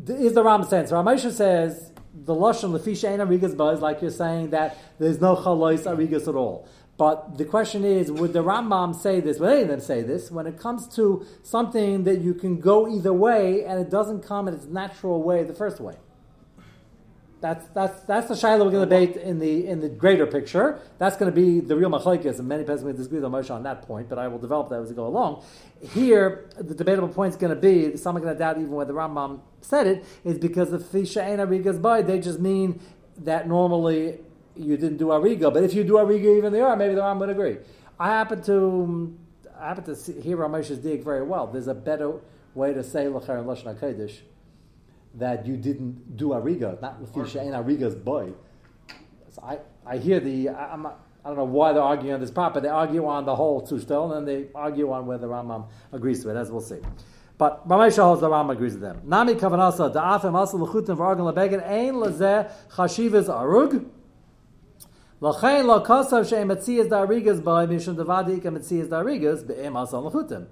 Is 0.08 0.34
the 0.34 0.44
Ram 0.44 0.64
saying? 0.66 0.88
So 0.88 0.96
Ramesha 0.96 1.32
says 1.32 1.92
the 2.14 2.36
Lashon 2.36 2.72
Lefisha 2.78 3.10
ain't 3.10 3.22
Arigas 3.22 3.56
Buzz, 3.56 3.82
like 3.82 4.02
you're 4.02 4.12
saying 4.12 4.50
that 4.52 4.78
there's 5.00 5.20
no 5.22 5.36
Chalois 5.36 5.84
Arigas 5.86 6.28
at 6.28 6.36
all. 6.36 6.68
But 6.98 7.38
the 7.38 7.46
question 7.46 7.84
is, 7.84 8.10
would 8.12 8.32
the 8.32 8.44
Rambam 8.44 8.96
say 8.96 9.20
this? 9.20 9.40
Would 9.40 9.52
any 9.52 9.62
of 9.64 9.68
them 9.68 9.82
say 9.82 10.02
this? 10.02 10.32
When 10.32 10.48
it 10.48 10.58
comes 10.58 10.88
to 10.96 11.26
something 11.44 12.06
that 12.06 12.22
you 12.22 12.34
can 12.34 12.60
go 12.60 12.88
either 12.88 13.12
way 13.12 13.66
and 13.66 13.80
it 13.80 13.90
doesn't 13.90 14.22
come 14.24 14.48
in 14.48 14.54
its 14.54 14.66
natural 14.66 15.22
way 15.22 15.44
the 15.44 15.54
first 15.54 15.82
way. 15.82 15.96
That's 17.42 17.68
that's 17.76 18.02
that's 18.04 18.28
the 18.30 18.34
shaila 18.34 18.66
we're 18.66 18.72
going 18.72 18.90
to 18.90 18.90
debate 18.90 19.18
in 19.18 19.38
the 19.38 19.68
in 19.68 19.80
the 19.82 19.90
greater 19.90 20.26
picture. 20.26 20.80
That's 20.98 21.16
going 21.16 21.32
to 21.32 21.36
be 21.36 21.60
the 21.60 21.76
real 21.76 21.92
machlekes, 21.92 22.40
and 22.40 22.48
many 22.48 22.64
people 22.64 22.92
disagree 22.94 23.20
with 23.20 23.30
Moshe 23.30 23.54
on 23.54 23.62
that 23.64 23.84
point. 23.84 24.10
But 24.10 24.18
I 24.18 24.28
will 24.30 24.40
develop 24.40 24.70
that 24.70 24.80
as 24.80 24.90
we 24.90 24.96
go 24.96 25.06
along. 25.06 25.44
Here, 25.94 26.50
the 26.58 26.74
debatable 26.74 27.10
point 27.10 27.34
is 27.34 27.38
going 27.38 27.54
to 27.54 27.60
be 27.60 27.98
some 27.98 28.18
are 28.18 28.20
going 28.20 28.34
to 28.34 28.40
doubt 28.40 28.58
even 28.58 28.72
whether 28.72 28.94
Rambam 28.94 29.42
said 29.62 29.86
it 29.86 30.06
is 30.24 30.40
because 30.40 30.72
the 30.72 30.80
fisha 30.80 31.24
arigas 31.38 31.80
by 31.80 32.02
they 32.02 32.20
just 32.20 32.40
mean 32.40 32.80
that 33.18 33.48
normally 33.48 34.20
you 34.56 34.78
didn't 34.78 34.98
do 34.98 35.08
ariga, 35.08 35.54
but 35.54 35.64
if 35.64 35.74
you 35.74 35.84
do 35.84 35.94
ariga 35.94 36.38
even 36.38 36.52
they 36.54 36.62
are, 36.62 36.76
maybe 36.76 36.96
the 36.96 37.02
Rambam 37.02 37.20
would 37.20 37.30
agree. 37.30 37.58
I 38.00 38.08
happen 38.08 38.42
to 38.44 39.18
I 39.60 39.70
happen 39.70 39.84
to 39.86 39.96
see, 39.96 40.20
hear 40.20 40.38
Ramesh's 40.38 40.80
dig 40.80 41.04
very 41.04 41.24
well. 41.24 41.48
There's 41.48 41.68
a 41.68 41.74
better 41.74 42.14
way 42.54 42.74
to 42.74 42.84
say 42.84 43.08
l'cher 43.08 43.38
and 43.38 43.48
lashon 43.48 43.78
hakodesh 43.78 44.18
that 45.16 45.46
you 45.46 45.56
didn't 45.58 46.18
do 46.18 46.30
ariga, 46.30 46.82
not 46.82 47.02
lefisha 47.02 47.42
ain't 47.42 47.54
ariga's 47.54 47.96
boy. 47.96 48.34
So 49.32 49.42
I, 49.44 49.60
I 49.86 49.98
hear 49.98 50.20
the 50.20 50.50
I, 50.50 50.74
I'm 50.74 50.84
not, 50.84 51.00
I 51.24 51.30
don't 51.30 51.38
know 51.38 51.46
why 51.46 51.74
they're 51.74 51.82
arguing 51.82 52.14
on 52.14 52.22
this 52.22 52.32
part, 52.32 52.54
but 52.54 52.64
they 52.64 52.70
argue 52.70 53.08
on 53.08 53.26
the 53.26 53.36
whole 53.36 53.66
still, 53.66 54.14
and 54.14 54.28
then 54.28 54.36
they 54.36 54.48
argue 54.54 54.92
on 54.92 55.08
whether 55.08 55.28
Rambam 55.28 55.68
agrees 55.92 56.22
to 56.24 56.30
it, 56.30 56.36
as 56.38 56.52
we'll 56.52 56.62
see. 56.62 56.80
But 57.38 57.68
Ramesha 57.68 58.04
holds 58.04 58.22
the 58.22 58.30
Rambam 58.30 58.52
agrees 58.52 58.74
with 58.74 58.82
them. 58.82 59.02
Nami 59.04 59.34
kavanasa 59.34 59.94
da'afim 59.94 60.40
asa 60.40 60.56
l'chutim 60.56 60.96
v'argan 60.96 61.34
lebegin 61.34 61.68
ein 61.68 61.96
lezeh 61.96 62.52
chashivas 62.70 63.28
arug. 63.28 63.90
L'chein 65.22 65.66
lo 65.66 65.82
kosav 65.82 66.28
she'em 66.28 66.50
metzias 66.50 66.90
da'arigas 66.90 67.44
by 67.44 67.66
mishum 67.66 67.96
devadi 67.96 68.42
ka 68.42 68.50
metzias 68.50 68.88
da'arigas 68.88 69.48
be'em 69.48 69.76
asa 69.78 69.98
l'chutim. 69.98 70.48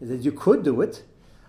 Is 0.00 0.08
that 0.08 0.24
you 0.24 0.32
could 0.32 0.62
do 0.64 0.80
it, 0.80 1.04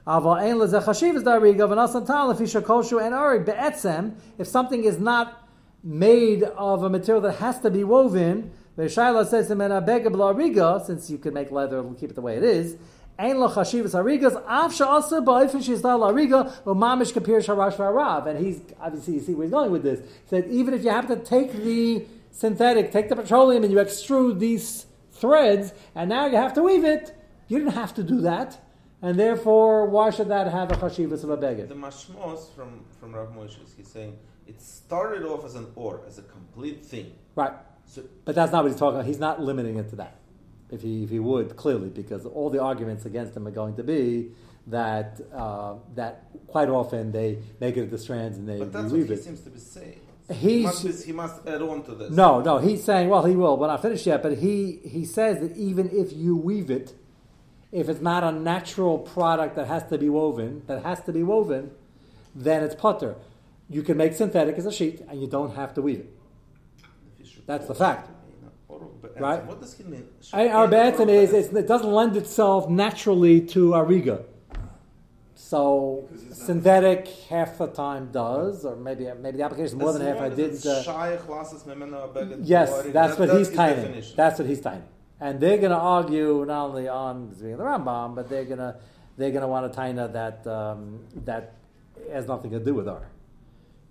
Aval 0.05 0.41
ein 0.41 0.55
lezeh 0.55 0.83
chashivas 0.83 1.23
da'ariga 1.23 1.67
v'nasan 1.67 2.05
tal 2.05 2.33
lefisha 2.33 2.61
koshu 2.61 3.03
and 3.03 3.13
arig 3.13 3.45
be'etzem. 3.45 4.13
If 4.37 4.47
something 4.47 4.83
is 4.83 4.99
not 4.99 5.47
made 5.83 6.43
of 6.43 6.83
a 6.83 6.89
material 6.89 7.21
that 7.21 7.35
has 7.35 7.59
to 7.61 7.69
be 7.69 7.83
woven, 7.83 8.51
the 8.75 8.83
Shaila 8.83 9.27
says 9.27 9.51
in 9.51 9.57
Menabega 9.57 10.37
Riga, 10.37 10.81
since 10.85 11.09
you 11.09 11.17
can 11.17 11.33
make 11.33 11.51
leather 11.51 11.79
and 11.79 11.97
keep 11.97 12.11
it 12.11 12.15
the 12.15 12.21
way 12.21 12.37
it 12.37 12.43
is, 12.43 12.77
Ein 13.19 13.37
lo 13.37 13.49
chashivas 13.49 13.91
harigas, 13.91 14.41
av 14.47 14.73
she'asa 14.73 15.19
ba'ifin 15.21 15.61
she'izda 15.61 15.99
la'ariga, 15.99 16.63
u'mamish 16.63 17.11
kapir 17.13 17.45
sharash 17.45 17.75
v'arav. 17.75 18.27
And 18.27 18.43
he's, 18.43 18.61
obviously, 18.79 19.15
you 19.15 19.19
see 19.19 19.33
where 19.33 19.43
he's 19.43 19.51
going 19.51 19.71
with 19.71 19.83
this. 19.83 19.99
He 19.99 20.29
said, 20.29 20.47
even 20.49 20.73
if 20.73 20.83
you 20.85 20.89
have 20.89 21.07
to 21.07 21.17
take 21.17 21.51
the 21.51 22.05
synthetic, 22.31 22.91
take 22.91 23.09
the 23.09 23.15
petroleum, 23.15 23.63
and 23.63 23.71
you 23.71 23.79
extrude 23.79 24.39
these 24.39 24.85
threads, 25.11 25.73
and 25.95 26.09
now 26.09 26.25
you 26.25 26.37
have 26.37 26.53
to 26.53 26.63
weave 26.63 26.83
it, 26.85 27.15
you 27.47 27.59
didn't 27.59 27.73
have 27.73 27.93
to 27.95 28.03
do 28.03 28.21
that. 28.21 28.59
And 29.01 29.17
therefore, 29.17 29.85
why 29.85 30.09
should 30.09 30.27
that 30.27 30.51
have 30.51 30.71
a 30.71 30.75
chashivas 30.75 31.23
of 31.23 31.29
a 31.29 31.37
beggar? 31.37 31.65
The 31.65 31.73
mashmos 31.75 32.53
from 32.53 32.83
from 32.99 33.15
Rav 33.15 33.29
Moshe, 33.29 33.63
is 33.63 33.73
he's 33.77 33.87
saying 33.87 34.17
it 34.45 34.61
started 34.61 35.23
off 35.23 35.45
as 35.45 35.55
an 35.55 35.67
or, 35.75 36.01
as 36.07 36.17
a 36.17 36.23
complete 36.23 36.85
thing. 36.85 37.13
Right. 37.35 37.53
So 37.85 38.03
But 38.25 38.35
that's 38.35 38.51
not 38.51 38.63
what 38.63 38.71
he's 38.71 38.79
talking 38.79 38.95
about. 38.95 39.05
He's 39.07 39.19
not 39.19 39.41
limiting 39.41 39.77
it 39.77 39.89
to 39.91 39.95
that. 39.97 40.17
If 40.69 40.81
he, 40.81 41.03
if 41.03 41.09
he 41.09 41.19
would, 41.19 41.55
clearly, 41.55 41.89
because 41.89 42.25
all 42.25 42.49
the 42.49 42.61
arguments 42.61 43.05
against 43.05 43.35
him 43.35 43.47
are 43.47 43.51
going 43.51 43.75
to 43.77 43.83
be 43.83 44.31
that 44.67 45.19
uh, 45.33 45.75
that 45.95 46.25
quite 46.47 46.69
often 46.69 47.11
they 47.11 47.39
make 47.59 47.77
it 47.77 47.83
at 47.83 47.91
the 47.91 47.97
strands 47.97 48.37
and 48.37 48.47
they 48.49 48.59
But 48.59 48.73
that's 48.73 48.91
what 48.91 49.01
he 49.01 49.13
it. 49.13 49.23
seems 49.23 49.41
to 49.41 49.49
be 49.49 49.59
saying. 49.59 50.01
He, 50.31 50.63
must 50.63 50.85
be, 50.85 50.91
he 50.91 51.11
must 51.11 51.47
add 51.47 51.61
on 51.61 51.83
to 51.83 51.95
this. 51.95 52.11
No, 52.11 52.41
no, 52.41 52.59
he's 52.59 52.83
saying, 52.83 53.09
well, 53.09 53.25
he 53.25 53.35
will. 53.35 53.57
We're 53.57 53.67
not 53.67 53.81
finished 53.81 54.05
yet, 54.05 54.21
but 54.21 54.37
he, 54.37 54.79
he 54.83 55.03
says 55.05 55.39
that 55.39 55.57
even 55.57 55.89
if 55.91 56.13
you 56.13 56.35
weave 56.35 56.69
it, 56.69 56.93
if 57.71 57.89
it's 57.89 58.01
not 58.01 58.23
a 58.23 58.31
natural 58.31 58.99
product 58.99 59.55
that 59.55 59.67
has 59.67 59.83
to 59.89 59.97
be 59.97 60.09
woven, 60.09 60.63
that 60.67 60.83
has 60.83 61.01
to 61.03 61.13
be 61.13 61.23
woven, 61.23 61.71
then 62.35 62.63
it's 62.63 62.75
putter. 62.75 63.15
You 63.69 63.81
can 63.83 63.97
make 63.97 64.13
synthetic 64.13 64.57
as 64.57 64.65
a 64.65 64.71
sheet, 64.71 65.01
and 65.09 65.21
you 65.21 65.27
don't 65.27 65.55
have 65.55 65.73
to 65.75 65.81
weave 65.81 65.99
it. 65.99 66.13
That's 67.45 67.67
the 67.67 67.75
fact. 67.75 68.09
But 69.01 69.19
Right. 69.19 69.45
What 69.45 69.61
does 69.61 69.73
he 69.73 69.83
mean? 69.83 70.07
Our 70.33 70.67
bathroom 70.67 71.09
is 71.09 71.33
it 71.33 71.67
doesn't 71.67 71.91
lend 71.91 72.15
itself 72.15 72.69
naturally 72.69 73.41
to 73.41 73.71
ariga. 73.71 74.23
So 75.41 76.07
synthetic 76.33 77.07
half 77.29 77.57
the 77.57 77.67
time 77.67 78.11
does, 78.11 78.65
or 78.65 78.75
maybe 78.75 79.09
maybe 79.19 79.37
the 79.37 79.43
application 79.43 79.67
is 79.67 79.75
more 79.75 79.93
than 79.93 80.01
half. 80.05 80.19
I 80.19 80.29
didn't. 80.29 80.63
Uh, 80.65 80.83
yes, 82.43 82.83
that's 82.87 83.17
what 83.17 83.29
he's 83.35 83.49
tiny. 83.49 84.03
That's 84.17 84.37
what 84.37 84.47
he's 84.47 84.59
tiny. 84.59 84.83
And 85.21 85.39
they're 85.39 85.57
going 85.57 85.71
to 85.71 85.77
argue 85.77 86.45
not 86.45 86.65
only 86.67 86.87
on 86.89 87.29
the 87.29 87.45
Rambam, 87.45 88.15
but 88.15 88.29
they're 88.29 88.43
going 88.43 88.59
to 88.59 88.75
they're 89.17 89.31
going 89.31 89.41
to 89.41 89.47
want 89.47 89.65
a 89.65 89.69
taina 89.69 90.11
that 90.11 90.45
um, 90.45 90.99
that 91.23 91.55
has 92.11 92.27
nothing 92.27 92.51
to 92.51 92.59
do 92.59 92.73
with 92.75 92.89
R, 92.89 93.07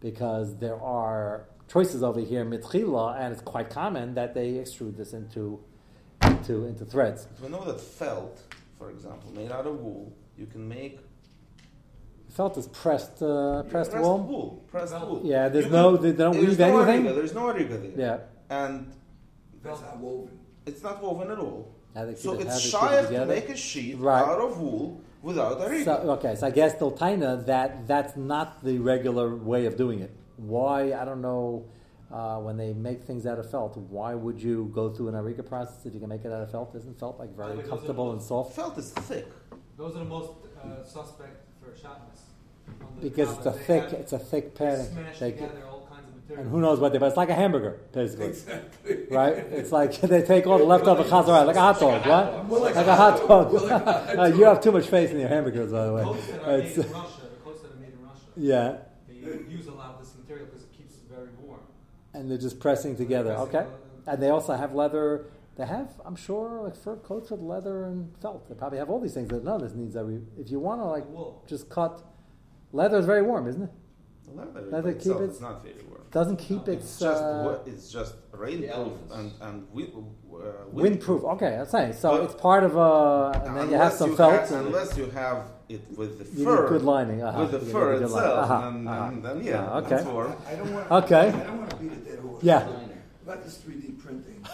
because 0.00 0.58
there 0.58 0.80
are 0.80 1.46
choices 1.66 2.02
over 2.02 2.20
here 2.20 2.44
mitchila, 2.44 3.18
and 3.18 3.32
it's 3.32 3.42
quite 3.42 3.70
common 3.70 4.14
that 4.14 4.34
they 4.34 4.52
extrude 4.52 4.96
this 4.98 5.12
into 5.14 5.58
into 6.22 6.66
into 6.66 6.84
threads. 6.84 7.26
We 7.42 7.48
know 7.48 7.64
that 7.64 7.80
felt, 7.80 8.38
for 8.78 8.90
example, 8.90 9.32
made 9.32 9.50
out 9.50 9.66
of 9.66 9.80
wool, 9.80 10.12
you 10.36 10.46
can 10.46 10.68
make 10.68 11.00
Felt 12.30 12.56
is 12.58 12.68
pressed 12.68 13.22
uh, 13.22 13.62
pressed 13.64 13.96
wool. 13.96 14.18
wool. 14.20 14.64
Pressed 14.70 14.92
wool. 15.00 15.20
Yeah, 15.24 15.48
there's 15.48 15.64
You 15.66 15.70
no 15.72 15.94
can- 15.96 16.02
they 16.04 16.12
don't 16.12 16.32
there's 16.34 16.46
weave 16.48 16.58
no 16.58 16.80
anything. 16.82 17.04
Ariga, 17.06 17.14
there's 17.14 17.34
no 17.34 17.42
ariga 17.52 17.96
there. 17.96 18.20
Yeah, 18.50 18.56
And 18.56 18.92
That's 19.62 19.80
not 19.80 19.98
woven. 19.98 20.38
it's 20.66 20.82
not 20.82 21.02
woven 21.02 21.30
at 21.30 21.38
all. 21.38 21.68
How 21.94 22.02
So 22.02 22.04
it- 22.04 22.06
how 22.06 22.12
it's 22.12 22.22
they 22.22 22.30
keep 22.38 22.44
it 22.44 22.60
shy 22.60 23.02
to 23.18 23.26
make 23.26 23.48
a 23.48 23.56
sheet 23.56 23.98
Right. 23.98 24.22
out 24.22 24.40
of 24.40 24.60
wool 24.60 25.00
without 25.22 25.58
ariga. 25.60 25.84
So, 25.84 25.94
okay, 26.12 26.34
so 26.36 26.46
I 26.46 26.50
guess 26.50 26.74
Diltaina, 26.76 27.44
that 27.46 27.86
that's 27.88 28.16
not 28.16 28.62
the 28.62 28.78
regular 28.78 29.34
way 29.34 29.66
of 29.66 29.76
doing 29.76 30.00
it. 30.00 30.12
Why 30.36 30.92
I 30.92 31.04
don't 31.04 31.22
know. 31.22 31.64
Uh, 32.10 32.38
when 32.38 32.56
they 32.56 32.72
make 32.72 33.02
things 33.04 33.26
out 33.26 33.38
of 33.38 33.50
felt, 33.50 33.76
why 33.76 34.14
would 34.14 34.42
you 34.42 34.70
go 34.74 34.88
through 34.88 35.08
an 35.08 35.14
ariga 35.14 35.44
process 35.46 35.84
if 35.84 35.92
you 35.92 36.00
can 36.00 36.08
make 36.08 36.24
it 36.24 36.32
out 36.32 36.40
of 36.40 36.50
felt? 36.50 36.74
Isn't 36.74 36.98
felt 36.98 37.18
like 37.18 37.36
very 37.36 37.54
By 37.56 37.62
the 37.62 37.68
comfortable 37.68 38.08
are- 38.08 38.12
and 38.14 38.22
soft? 38.22 38.54
Felt 38.56 38.78
is 38.78 38.88
thick. 38.92 39.26
Those 39.76 39.94
are 39.94 39.98
the 39.98 40.04
most 40.06 40.30
uh, 40.64 40.82
suspect 40.86 41.36
for 41.70 41.76
shatnez. 41.88 42.20
On 42.80 42.86
the 43.00 43.08
Because 43.08 43.36
it's 43.36 43.46
a 43.46 43.50
they 43.50 43.58
thick, 43.58 43.82
have- 43.84 43.92
it's 43.94 44.12
a 44.12 44.18
thick 44.18 44.54
they 44.54 44.64
padding. 44.66 44.86
Smash 44.86 45.18
They- 45.18 45.32
together 45.32 45.62
all 45.70 45.86
kinds 45.90 46.08
of 46.08 46.14
material. 46.16 46.42
and 46.42 46.50
who 46.50 46.60
knows 46.60 46.80
what 46.80 46.92
they? 46.92 46.98
But 46.98 47.06
it's 47.06 47.16
like 47.16 47.30
a 47.30 47.34
hamburger, 47.34 47.78
basically, 47.92 48.26
Exactly. 48.28 49.06
right? 49.10 49.34
It's 49.36 49.72
like 49.72 50.00
they 50.12 50.22
take 50.22 50.46
all 50.46 50.58
the 50.58 50.64
leftover 50.64 51.04
chazara, 51.04 51.46
like 51.46 51.56
a 51.56 51.60
hot 51.60 51.80
dog, 51.80 52.06
right? 52.06 52.44
More 52.46 52.58
Like 52.60 52.74
a 52.76 52.94
hot 52.96 53.26
dog. 53.28 53.54
Uh, 54.18 54.24
you 54.36 54.44
have 54.44 54.60
too 54.60 54.72
much 54.72 54.86
faith 54.86 55.10
in 55.12 55.20
your 55.20 55.28
hamburgers, 55.28 55.70
by 55.72 55.84
the 55.84 55.88
The 55.90 55.94
way. 55.94 56.02
coats 56.04 56.26
made 56.28 56.34
It's- 56.64 56.76
in 56.76 56.92
Russia, 56.92 57.20
the 57.22 57.36
coats 57.44 57.62
that 57.62 57.72
are 57.72 57.76
made 57.76 57.92
in 57.92 58.02
Russia, 58.04 58.26
yeah, 58.36 58.76
they 59.08 59.52
use 59.52 59.66
a 59.68 59.72
lot 59.72 59.90
of 59.94 60.00
this 60.00 60.14
material 60.18 60.46
because 60.46 60.62
it 60.64 60.72
keeps 60.76 60.94
it 60.94 61.02
very 61.08 61.28
warm. 61.42 61.60
and 62.14 62.30
they're 62.30 62.38
just 62.38 62.58
pressing 62.60 62.96
together. 62.96 63.34
Pressing 63.34 63.48
Okay. 63.56 63.64
all- 63.66 64.12
And 64.12 64.22
they 64.22 64.30
also 64.30 64.54
have 64.54 64.74
leather. 64.74 65.26
They 65.58 65.66
have, 65.66 65.88
I'm 66.06 66.14
sure, 66.14 66.62
like 66.62 66.76
fur 66.76 66.96
coats 66.96 67.30
with 67.32 67.40
leather 67.40 67.84
and 67.86 68.14
felt. 68.22 68.48
They 68.48 68.54
probably 68.54 68.78
have 68.78 68.88
all 68.90 69.00
these 69.00 69.12
things 69.14 69.28
that 69.30 69.42
none 69.42 69.56
of 69.56 69.62
this 69.62 69.74
needs 69.74 69.96
every. 69.96 70.20
If 70.38 70.50
you 70.52 70.60
want 70.60 70.80
to 70.80 70.84
like 70.84 71.04
wool. 71.08 71.42
just 71.48 71.68
cut, 71.68 72.00
leather 72.72 72.98
is 72.98 73.06
very 73.06 73.22
warm, 73.22 73.48
isn't 73.48 73.62
it? 73.64 73.70
The 74.26 74.32
leather, 74.34 74.60
Leather 74.70 74.82
by 74.82 74.92
keep 74.92 74.98
itself 74.98 75.20
it- 75.22 75.30
is 75.30 75.40
not 75.40 75.62
very 75.64 75.74
warm. 75.88 76.02
Doesn't 76.12 76.36
keep 76.38 76.68
It's 76.68 76.84
its 76.84 77.00
just 77.00 77.22
uh, 77.22 77.58
it's 77.66 77.90
just 77.92 78.14
rainproof 78.32 78.70
elements. 78.70 79.12
and 79.14 79.32
and 79.42 79.66
wi- 79.74 79.92
uh, 79.92 80.64
windproof. 80.72 81.22
Okay, 81.34 81.50
that's 81.58 81.72
nice. 81.72 81.98
So 82.00 82.12
But- 82.12 82.24
it's 82.24 82.34
part 82.40 82.62
of 82.64 82.76
a, 82.76 83.42
and 83.44 83.56
then 83.56 83.66
you 83.70 83.76
have 83.76 83.92
Unless 83.92 83.98
some 83.98 84.10
you 84.10 84.16
felt. 84.16 84.32
have- 84.32 84.52
and 84.52 84.66
unless 84.68 84.96
you 84.96 85.06
have 85.10 85.38
it 85.68 85.82
with 85.98 86.12
the 86.20 86.24
you 86.38 86.44
fur, 86.46 86.62
need 86.62 86.68
good 86.70 86.82
lining. 86.82 87.22
Uh-huh. 87.22 87.40
with 87.42 87.50
the 87.50 87.58
You 87.66 87.72
fur 87.72 87.92
a 87.94 87.98
good 87.98 88.10
lining. 88.10 88.30
itself, 88.30 88.50
Uh-huh, 88.50 88.68
and, 88.68 88.88
uh-huh. 88.88 89.04
and 89.08 89.24
then 89.24 89.42
yeah, 89.44 89.66
Uh, 89.74 89.78
okay. 89.80 89.88
that's 89.90 90.06
warm. 90.06 90.32
I 90.46 90.54
don't 90.54 90.72
want. 90.72 90.90
Okay. 90.92 91.28
I 91.28 91.30
don't 91.48 91.58
want 91.58 91.70
to 91.70 91.76
beat 91.76 91.92
a 91.92 91.96
dead 91.96 92.18
horse. 92.20 92.42
Yeah. 92.42 92.68
About 93.26 93.44
this 93.44 93.58
3D 93.58 93.92
printing. 94.02 94.46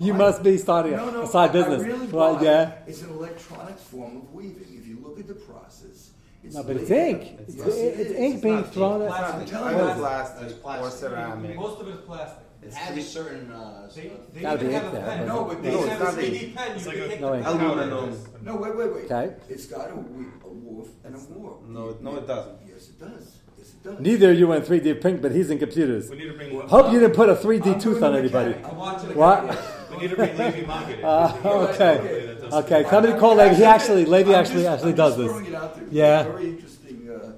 You 0.00 0.14
must 0.14 0.42
be 0.42 0.56
starting 0.58 0.92
No, 0.92 1.10
no, 1.10 1.22
a 1.22 1.26
side 1.26 1.50
I- 1.50 1.52
business. 1.52 1.82
I 1.82 1.86
really 1.86 2.06
well, 2.06 2.36
buy 2.36 2.42
yeah. 2.44 2.72
It's 2.86 3.02
an 3.02 3.10
electronic 3.10 3.78
form 3.78 4.16
of 4.18 4.32
weaving. 4.32 4.66
If 4.78 4.86
you 4.86 4.98
look 5.02 5.18
at 5.18 5.26
the 5.26 5.34
process, 5.34 6.10
it's 6.44 6.54
No, 6.54 6.62
but 6.62 6.76
it's 6.76 6.90
ink. 6.90 7.36
It's, 7.40 7.56
Yes, 7.56 7.66
it's, 7.66 7.76
it 7.76 8.06
is. 8.06 8.16
ink 8.16 8.34
It's 8.34 8.42
being 8.42 8.54
not 8.56 8.72
thrown 8.72 9.02
ink. 9.02 9.10
at. 9.10 9.16
Plastic. 9.16 9.34
I'm 9.34 9.42
It's 9.42 9.50
telling 9.50 9.74
either 9.74 9.88
you. 9.88 9.94
plastic 9.94 10.48
It's 10.50 10.64
or 10.64 10.90
ceramic. 10.90 11.56
Most 11.56 11.80
of 11.80 11.88
it 11.88 11.94
is 11.94 12.00
plastic. 12.02 12.44
It 12.60 12.74
has 12.74 12.98
a 12.98 13.02
certain. 13.02 13.50
Uh, 13.50 13.88
They, 13.94 14.02
they 14.02 14.08
even 14.08 14.66
be 14.68 14.72
have 14.72 14.84
ink 14.84 14.94
a 14.94 14.96
pen. 15.00 15.18
but- 15.18 15.26
No, 15.26 15.44
but 15.44 15.62
they 15.62 15.70
no, 15.72 15.86
have 15.86 16.00
a 16.00 16.04
not 16.04 16.18
ink. 16.18 16.34
3D 16.34 16.54
pen. 16.56 16.78
You 16.78 16.86
like 16.86 16.96
a- 16.96 17.20
No 17.20 17.34
ink. 17.34 17.44
pen 17.44 17.54
out 17.56 17.76
like 17.76 17.86
Aluminum. 17.90 18.18
No, 18.44 18.56
wait, 18.56 18.76
wait, 18.76 18.94
wait. 18.94 19.04
Okay. 19.10 19.34
It's 19.48 19.66
got 19.66 19.90
a, 19.90 19.94
we- 19.96 20.24
a 20.44 20.48
woof 20.48 20.88
and 21.04 21.14
a 21.16 21.18
warp. 21.32 21.68
No, 21.68 21.88
it- 21.90 22.02
no, 22.02 22.16
it 22.16 22.26
doesn't. 22.26 22.54
Yes, 22.68 22.88
it 22.90 23.00
does. 23.00 23.38
Yes, 23.58 23.68
it 23.74 23.82
does. 23.82 24.00
Neither 24.00 24.32
you 24.32 24.46
went 24.48 24.64
3D 24.64 25.00
print, 25.00 25.22
but 25.22 25.32
he's 25.32 25.50
in 25.50 25.58
computers. 25.58 26.08
We 26.10 26.18
need 26.18 26.28
to 26.28 26.34
bring 26.34 26.54
one. 26.54 26.68
Hope 26.68 26.92
you 26.92 27.00
didn't 27.00 27.14
put 27.16 27.28
a 27.28 27.34
3D 27.36 27.74
I'm 27.74 27.80
tooth 27.80 28.02
on 28.02 28.14
anybody. 28.16 28.54
I'm 28.64 28.76
watching 28.76 29.14
What? 29.16 29.74
We 29.98 30.06
need 30.06 30.10
to 30.10 30.16
bring 30.16 30.36
Levy 30.38 30.66
Market. 30.66 31.04
Uh, 31.04 31.36
okay. 31.44 32.26
That 32.26 32.40
does- 32.50 32.54
Okay, 32.64 32.84
somebody 32.88 33.18
call 33.18 33.34
Levy. 33.36 33.56
He 33.56 33.64
actually, 33.64 34.04
Levy 34.04 34.34
actually 34.34 34.62
just- 34.62 34.74
actually 34.74 34.90
I'm 34.92 34.96
does 34.96 35.16
just 35.16 35.38
this. 35.38 35.48
it 35.48 35.54
out 35.54 35.74
there. 35.76 35.84
Yeah. 35.90 36.22
Very 36.24 36.48
interesting. 36.50 37.08
Uh, 37.10 37.32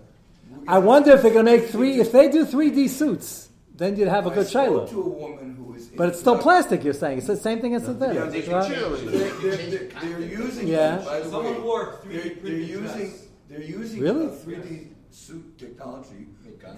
I 0.69 0.79
wonder 0.79 1.13
if 1.13 1.23
they're 1.23 1.33
going 1.33 1.47
to 1.47 1.53
make 1.53 1.67
three. 1.71 2.01
If 2.01 2.13
they 2.13 2.29
do 2.31 2.45
3D 2.47 2.89
suits, 2.89 3.49
then 3.77 3.97
you'd 3.97 4.09
have 4.09 4.27
a 4.27 4.31
I 4.31 4.35
good 4.35 4.47
spoke 4.47 4.65
Shiloh. 4.67 4.87
to 4.89 5.03
a 5.03 5.09
woman 5.09 5.55
who 5.57 5.75
is. 5.75 5.87
But 5.89 6.11
it's 6.11 6.21
still 6.21 6.39
plastic. 6.39 6.85
You're 6.85 6.93
saying 6.95 7.19
it's 7.19 7.27
the 7.27 7.37
same 7.37 7.61
thing 7.61 7.75
as 7.75 7.83
Yeah, 7.83 7.89
synthetic, 7.89 8.45
they 8.47 8.53
right? 8.53 8.69
they're, 8.69 8.89
they're, 8.91 9.57
they're, 9.57 9.89
they're 9.89 10.21
using. 10.21 10.69
Yeah. 10.69 10.97
By 11.05 11.21
the 11.21 11.31
Someone 11.31 11.55
way, 11.57 11.61
wore 11.61 11.99
3D 12.05 12.13
they're, 12.13 12.35
they're 12.43 12.55
using. 12.61 13.15
They're 13.49 13.63
using 13.63 14.01
Really? 14.01 14.27
3D 14.29 14.89
suit 15.11 15.59
technology. 15.59 16.27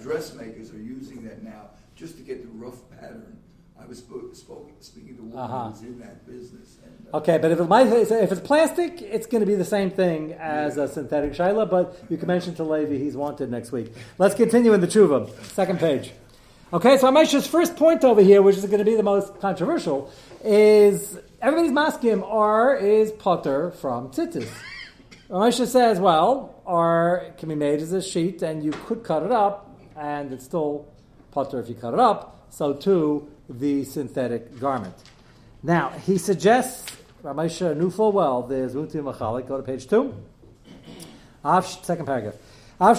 Dressmakers 0.01 0.71
are 0.73 0.79
using 0.81 1.23
that 1.25 1.43
now 1.43 1.69
just 1.95 2.17
to 2.17 2.23
get 2.23 2.41
the 2.41 2.49
rough 2.57 2.79
pattern. 2.99 3.37
I 3.81 3.85
was 3.85 3.97
spoke, 3.99 4.35
spoke, 4.35 4.71
speaking 4.79 5.15
to 5.17 5.23
woman 5.23 5.37
Uh-huh. 5.37 5.63
who 5.65 5.69
was 5.71 5.81
in 5.81 5.99
that 5.99 6.25
business. 6.25 6.77
And, 6.83 7.07
uh, 7.13 7.17
Okay, 7.17 7.37
but 7.37 7.51
if 7.51 7.59
it 7.59 7.65
might, 7.67 7.87
if 7.87 8.31
it's 8.31 8.41
plastic, 8.41 9.01
it's 9.01 9.27
going 9.27 9.41
to 9.41 9.45
be 9.45 9.55
the 9.55 9.65
same 9.65 9.89
thing 9.91 10.33
as 10.33 10.77
a 10.77 10.87
synthetic 10.87 11.33
Shiloh. 11.33 11.65
But 11.65 11.95
you 12.09 12.17
can 12.17 12.27
mention 12.27 12.55
to 12.55 12.63
Levi 12.63 12.97
he's 12.97 13.15
wanted 13.17 13.51
next 13.51 13.71
week. 13.71 13.91
Let's 14.17 14.35
continue 14.35 14.73
in 14.73 14.81
the 14.81 14.87
tshuva, 14.87 15.29
second 15.53 15.79
page. 15.79 16.11
Okay, 16.71 16.97
so 16.97 17.07
Amesha's 17.11 17.45
first 17.45 17.75
point 17.75 18.03
over 18.03 18.21
here, 18.21 18.41
which 18.41 18.57
is 18.57 18.65
going 18.65 18.79
to 18.79 18.85
be 18.85 18.95
the 18.95 19.03
most 19.03 19.39
controversial, 19.39 20.09
is 20.43 21.19
everybody's 21.41 21.71
maskim 21.71 22.23
R 22.25 22.75
is 22.75 23.11
potter 23.11 23.71
from 23.71 24.09
tzitzis. 24.09 24.49
Amesha 25.29 25.67
says, 25.67 25.99
well, 25.99 26.55
R 26.65 27.27
can 27.37 27.49
be 27.49 27.55
made 27.55 27.79
as 27.81 27.91
a 27.93 28.01
sheet, 28.01 28.41
and 28.41 28.63
you 28.63 28.71
could 28.71 29.03
cut 29.03 29.23
it 29.23 29.31
up, 29.31 29.69
and 29.95 30.31
it's 30.33 30.45
still 30.45 30.87
potter 31.31 31.59
if 31.59 31.69
you 31.69 31.75
cut 31.75 31.93
it 31.93 31.99
up. 31.99 32.47
So 32.49 32.73
too 32.73 33.27
the 33.49 33.83
synthetic 33.83 34.59
garment. 34.59 34.95
Now, 35.61 35.89
he 35.89 36.17
suggests, 36.17 36.95
Ramesha 37.23 37.75
knew 37.77 37.89
full 37.89 38.11
well, 38.11 38.43
there's 38.43 38.73
Unti 38.73 38.95
Machalik, 38.95 39.47
go 39.47 39.57
to 39.57 39.63
page 39.63 39.87
two. 39.87 40.13
Av, 41.45 41.65
second 41.65 42.05
paragraph. 42.05 42.35
It 42.79 42.95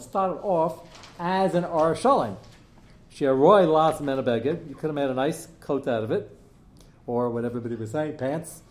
started 0.00 0.40
off 0.42 0.80
as 1.18 1.54
an 1.54 1.64
ar. 1.64 1.94
Shiaroy 1.94 3.66
las 3.70 4.00
menabeged. 4.00 4.68
You 4.68 4.74
could 4.74 4.88
have 4.88 4.94
made 4.94 5.10
a 5.10 5.14
nice 5.14 5.48
coat 5.60 5.86
out 5.88 6.02
of 6.02 6.10
it, 6.10 6.30
or 7.06 7.30
what 7.30 7.44
everybody 7.44 7.76
was 7.76 7.90
saying, 7.90 8.16
pants, 8.16 8.62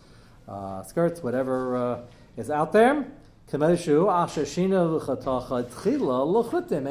uh, 0.48 0.82
skirts, 0.82 1.22
whatever 1.22 1.76
uh, 1.76 2.00
is 2.36 2.50
out 2.50 2.72
there. 2.72 3.06
And 3.52 3.78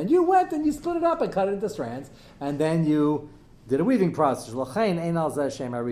you 0.09 0.23
went 0.23 0.51
and 0.53 0.65
you 0.65 0.71
split 0.71 0.95
it 0.95 1.03
up 1.03 1.21
and 1.21 1.33
cut 1.33 1.49
it 1.49 1.51
into 1.51 1.67
strands, 1.67 2.09
and 2.39 2.57
then 2.57 2.85
you 2.85 3.29
did 3.67 3.81
a 3.81 3.83
weaving 3.83 4.13
process. 4.13 4.53
L'chein 4.53 4.97
ein 4.97 5.15
zeh 5.15 5.51
shem 5.53 5.73
and 5.73 5.85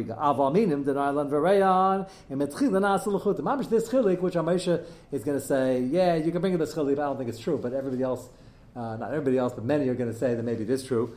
metchila 2.41 2.79
nasa 2.79 3.07
l'chutim. 3.07 3.41
Mamish 3.41 3.67
this 3.69 3.89
chilik, 3.89 4.21
which 4.21 4.35
Amesha 4.35 4.85
is 5.11 5.25
going 5.25 5.37
to 5.37 5.45
say, 5.45 5.81
yeah, 5.81 6.15
you 6.15 6.31
can 6.31 6.39
bring 6.39 6.53
in 6.53 6.59
this 6.59 6.73
chilik, 6.73 6.95
but 6.95 7.01
I 7.01 7.05
don't 7.07 7.17
think 7.17 7.29
it's 7.29 7.39
true. 7.39 7.57
But 7.57 7.73
everybody 7.73 8.03
else, 8.03 8.29
uh, 8.73 8.95
not 8.95 9.09
everybody 9.11 9.37
else, 9.37 9.51
but 9.53 9.65
many 9.65 9.89
are 9.89 9.95
going 9.95 10.13
to 10.13 10.17
say 10.17 10.33
that 10.33 10.43
maybe 10.43 10.63
it 10.63 10.69
is 10.69 10.85
true. 10.85 11.13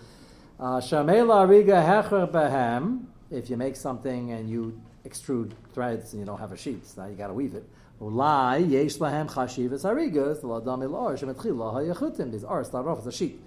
Uh, 0.59 0.80
Shamela 0.80 1.46
ariga 1.46 1.85
hecher 1.87 2.28
behem. 2.28 3.04
If 3.30 3.48
you 3.48 3.56
make 3.56 3.76
something 3.76 4.32
and 4.32 4.50
you 4.50 4.80
extrude 5.04 5.52
threads 5.72 6.12
and 6.12 6.20
you 6.20 6.26
don't 6.26 6.40
have 6.40 6.50
a 6.52 6.56
sheet, 6.56 6.87
so 6.87 7.02
now 7.02 7.09
you 7.09 7.14
got 7.14 7.28
to 7.28 7.32
weave 7.32 7.54
it. 7.54 7.68
Ulai 8.00 8.70
yesh 8.70 8.98
lahem 8.98 9.26
l'adam 10.42 10.82
hayachutim. 11.72 12.30
These 12.30 12.44
are 12.44 12.62
start 12.64 12.87
off 12.87 12.98
as 12.98 13.06
a 13.06 13.12
sheet. 13.12 13.40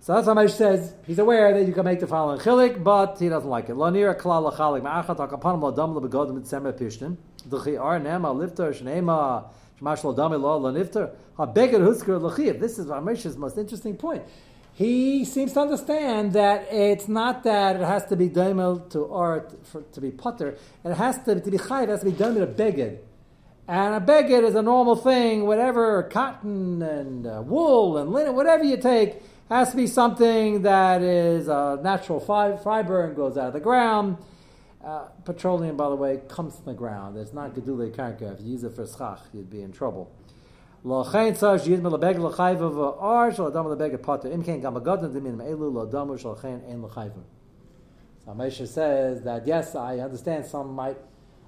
So 0.00 0.14
that's 0.14 0.26
how 0.26 0.34
Moshe 0.34 0.50
says 0.50 0.94
he's 1.06 1.18
aware 1.18 1.52
that 1.54 1.66
you 1.66 1.72
can 1.72 1.84
make 1.84 2.00
the 2.00 2.06
following 2.06 2.38
chilik, 2.38 2.82
but 2.84 3.18
he 3.18 3.28
doesn't 3.28 3.48
like 3.48 3.68
it. 3.68 3.76
Klal 3.76 4.52
lachalik 4.52 4.82
ma'achat 4.82 5.16
akapanim 5.16 5.60
lo 5.62 5.70
dam 5.70 5.94
lebegodim 5.94 6.40
mitzemer 6.40 6.72
pishtim. 6.72 7.16
D'chi 7.48 7.76
ar 7.76 8.00
nema 8.00 8.34
lifter 8.34 8.72
shnema 8.72 9.44
shmash 9.80 10.04
lo 10.04 10.14
dam 10.14 10.32
lo 10.32 10.58
lo 10.58 10.72
husker. 10.72 11.10
This 12.58 12.78
is 12.78 12.86
Moshe's 12.86 13.36
most 13.36 13.58
interesting 13.58 13.96
point. 13.96 14.22
He 14.74 15.24
seems 15.24 15.52
to 15.52 15.60
understand 15.60 16.32
that 16.32 16.66
it's 16.72 17.06
not 17.06 17.44
that 17.44 17.76
it 17.76 17.82
has 17.82 18.04
to 18.06 18.16
be 18.16 18.28
daimel 18.28 18.90
to 18.90 19.06
art 19.12 19.54
to 19.92 20.00
be 20.00 20.10
potter. 20.10 20.56
It 20.84 20.94
has 20.94 21.18
to, 21.24 21.40
to 21.40 21.50
be 21.50 21.58
chayiv, 21.58 21.84
it 21.84 21.88
has 21.90 22.00
to 22.00 22.06
be 22.06 22.12
daimel 22.12 22.40
to 22.40 22.46
beged. 22.46 22.98
And 23.66 23.94
a 23.94 24.00
beged 24.00 24.42
is 24.44 24.54
a 24.54 24.62
normal 24.62 24.94
thing, 24.94 25.46
whatever, 25.46 26.02
cotton 26.02 26.82
and 26.82 27.26
uh, 27.26 27.42
wool 27.44 27.96
and 27.96 28.12
linen, 28.12 28.34
whatever 28.34 28.62
you 28.62 28.76
take, 28.76 29.22
Has 29.48 29.70
to 29.70 29.76
be 29.76 29.86
something 29.86 30.62
that 30.62 31.00
is 31.02 31.48
a 31.48 31.80
natural 31.82 32.20
fi- 32.20 32.56
fiber 32.56 33.04
and 33.04 33.16
goes 33.16 33.38
out 33.38 33.48
of 33.48 33.52
the 33.54 33.60
ground. 33.60 34.18
Uh, 34.84 35.06
petroleum, 35.24 35.76
by 35.78 35.88
the 35.88 35.94
way, 35.94 36.20
comes 36.28 36.56
from 36.56 36.66
the 36.66 36.74
ground. 36.74 37.16
It's 37.16 37.32
not 37.32 37.54
gedule 37.54 37.90
karka. 37.90 38.34
If 38.34 38.40
you 38.42 38.52
use 38.52 38.64
it 38.64 38.74
for 38.74 38.86
schach, 38.86 39.20
you'd 39.32 39.48
be 39.48 39.62
in 39.62 39.72
trouble. 39.72 40.10
So 40.84 41.02
says 48.66 49.22
that 49.22 49.46
yes, 49.46 49.74
I 49.74 49.98
understand 49.98 50.44
some 50.44 50.74
might 50.74 50.98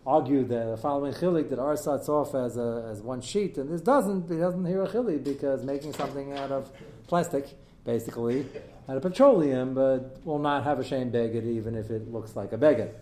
argue 0.07 0.45
that 0.45 0.67
the 0.67 0.77
following 0.77 1.13
chilik 1.13 1.51
that 1.51 1.59
ours 1.59 1.81
starts 1.81 2.09
off 2.09 2.35
as 2.35 2.57
a, 2.57 2.89
as 2.91 3.03
one 3.03 3.21
sheet, 3.21 3.59
and 3.59 3.69
this 3.69 3.81
doesn't. 3.81 4.31
It 4.31 4.39
doesn't 4.39 4.65
hear 4.65 4.83
a 4.85 4.89
chilik 4.89 5.25
because 5.25 5.65
making 5.65 5.95
something 5.95 6.33
out 6.33 6.53
of 6.53 6.71
plastic, 7.09 7.47
basically, 7.85 8.47
out 8.89 8.97
of 8.97 9.03
petroleum, 9.03 9.75
but 9.75 10.25
will 10.25 10.39
not 10.39 10.65
have 10.65 10.79
a 10.79 10.85
shame 10.85 11.11
beged 11.11 11.45
even 11.45 11.75
if 11.75 11.91
it 11.91 12.11
looks 12.13 12.37
like 12.37 12.53
a 12.53 12.59
beged. 12.59 12.93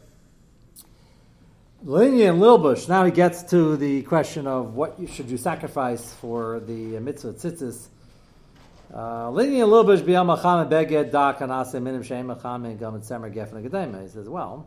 Linya 1.85 2.31
and 2.31 2.41
Lilbush. 2.41 2.89
Now 2.89 3.05
he 3.05 3.11
gets 3.11 3.43
to 3.51 3.77
the 3.77 4.03
question 4.03 4.47
of 4.47 4.75
what 4.75 4.99
you, 4.99 5.07
should 5.07 5.29
you 5.29 5.37
sacrifice 5.37 6.15
for 6.15 6.61
the 6.61 6.99
mitzvah 6.99 7.35
tzitzis. 7.35 7.89
Uh, 8.93 9.29
Linya 9.29 9.65
and 9.65 9.73
Lilbush 9.73 10.01
biyam 10.01 10.35
acham 10.35 10.67
beged 10.71 11.13
dak 11.13 11.41
anase 11.41 11.83
minim 11.83 12.03
sheim 12.03 12.35
acham 12.35 12.65
and 12.65 12.79
gam 12.79 12.95
gedema. 13.03 14.03
He 14.03 14.09
says, 14.09 14.27
well, 14.27 14.67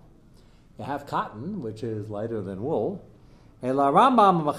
you 0.77 0.85
have 0.85 1.05
cotton, 1.07 1.61
which 1.61 1.83
is 1.83 2.09
lighter 2.09 2.41
than 2.41 2.61
wool. 2.61 3.03
Remember, 3.61 3.83
the 3.83 3.91
Rambam 3.91 4.37
and 4.37 4.47
the 4.47 4.53